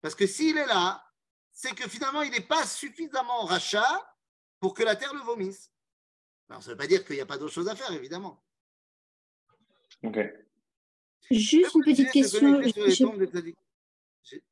[0.00, 1.04] Parce que s'il est là,
[1.52, 4.16] c'est que finalement, il n'est pas suffisamment rachat
[4.60, 5.70] pour que la terre le vomisse.
[6.48, 8.42] Alors, ça ne veut pas dire qu'il n'y a pas d'autre chose à faire, évidemment.
[10.02, 10.18] Ok.
[11.30, 12.62] Juste une petite question.
[12.62, 13.54] Je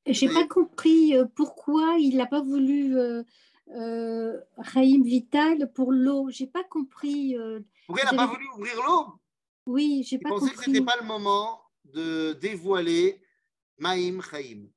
[0.06, 3.22] n'ai pas compris pourquoi il n'a pas voulu euh,
[3.68, 6.30] euh, Raïm Vital pour l'eau.
[6.30, 7.36] Je n'ai pas compris.
[7.36, 9.14] Euh, pourquoi il n'a pas voulu ouvrir l'eau?
[9.66, 10.46] Oui, j'ai pas compris.
[10.46, 13.22] Il pensait que ce n'était pas le moment de dévoiler
[13.78, 14.68] Maïm Chaim.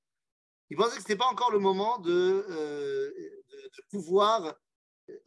[0.70, 2.12] Il pensait que ce n'était pas encore le moment de,
[2.50, 3.12] euh,
[3.52, 4.56] de, de pouvoir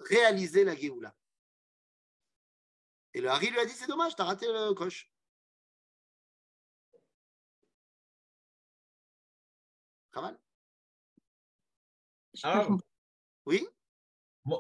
[0.01, 1.15] réaliser la Géoula.
[3.15, 5.11] Et le Harry lui a dit c'est dommage, tu as raté le coche.
[10.19, 10.39] Raval
[12.45, 12.69] ah.
[13.47, 13.67] Oui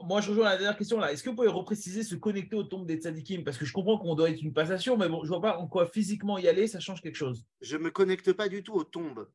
[0.04, 1.12] moi, je rejoins la dernière question là.
[1.12, 3.42] Est-ce que vous pouvez repréciser se connecter aux tombes des tzadikim?
[3.42, 5.58] Parce que je comprends qu'on doit être une passation, mais bon, je ne vois pas
[5.58, 7.46] en quoi physiquement y aller, ça change quelque chose.
[7.62, 9.30] Je ne me connecte pas du tout aux tombes.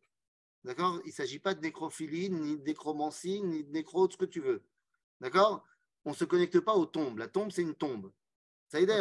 [0.63, 0.99] D'accord?
[1.05, 4.41] Il ne s'agit pas de nécrophilie, ni de nécromancie, ni de nécro, ce que tu
[4.41, 4.63] veux.
[5.21, 5.63] D'accord?
[6.05, 7.17] On ne se connecte pas aux tombes.
[7.17, 8.11] La tombe, c'est une tombe.
[8.67, 8.91] Ça aide.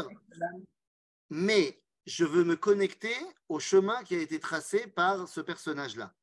[1.29, 3.15] Mais je veux me connecter
[3.49, 6.15] au chemin qui a été tracé par ce personnage-là.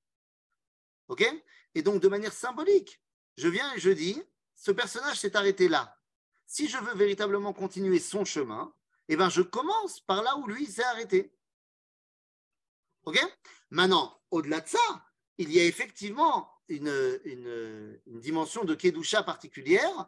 [1.75, 3.01] Et donc, de manière symbolique,
[3.37, 4.21] je viens et je dis,
[4.55, 5.97] ce personnage s'est arrêté là.
[6.45, 8.73] Si je veux véritablement continuer son chemin,
[9.07, 11.31] eh ben, je commence par là où lui s'est arrêté.
[13.05, 13.19] OK?
[13.69, 15.05] Maintenant, au-delà de ça,
[15.37, 20.07] il y a effectivement une, une, une dimension de Kedusha particulière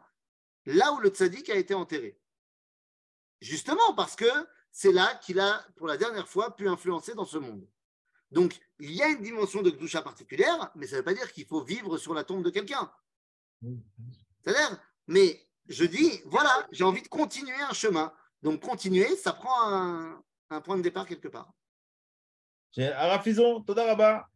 [0.66, 2.18] là où le tzaddik a été enterré.
[3.40, 4.30] Justement parce que
[4.70, 7.66] c'est là qu'il a, pour la dernière fois, pu influencer dans ce monde.
[8.32, 11.30] Donc, il y a une dimension de Gdusha particulière, mais ça ne veut pas dire
[11.32, 12.90] qu'il faut vivre sur la tombe de quelqu'un.
[14.40, 18.12] C'est-à-dire, mais je dis, voilà, j'ai envie de continuer un chemin.
[18.42, 21.52] Donc, continuer, ça prend un, point de départ quelque part.
[22.78, 24.28] Arafizon, Todaraba.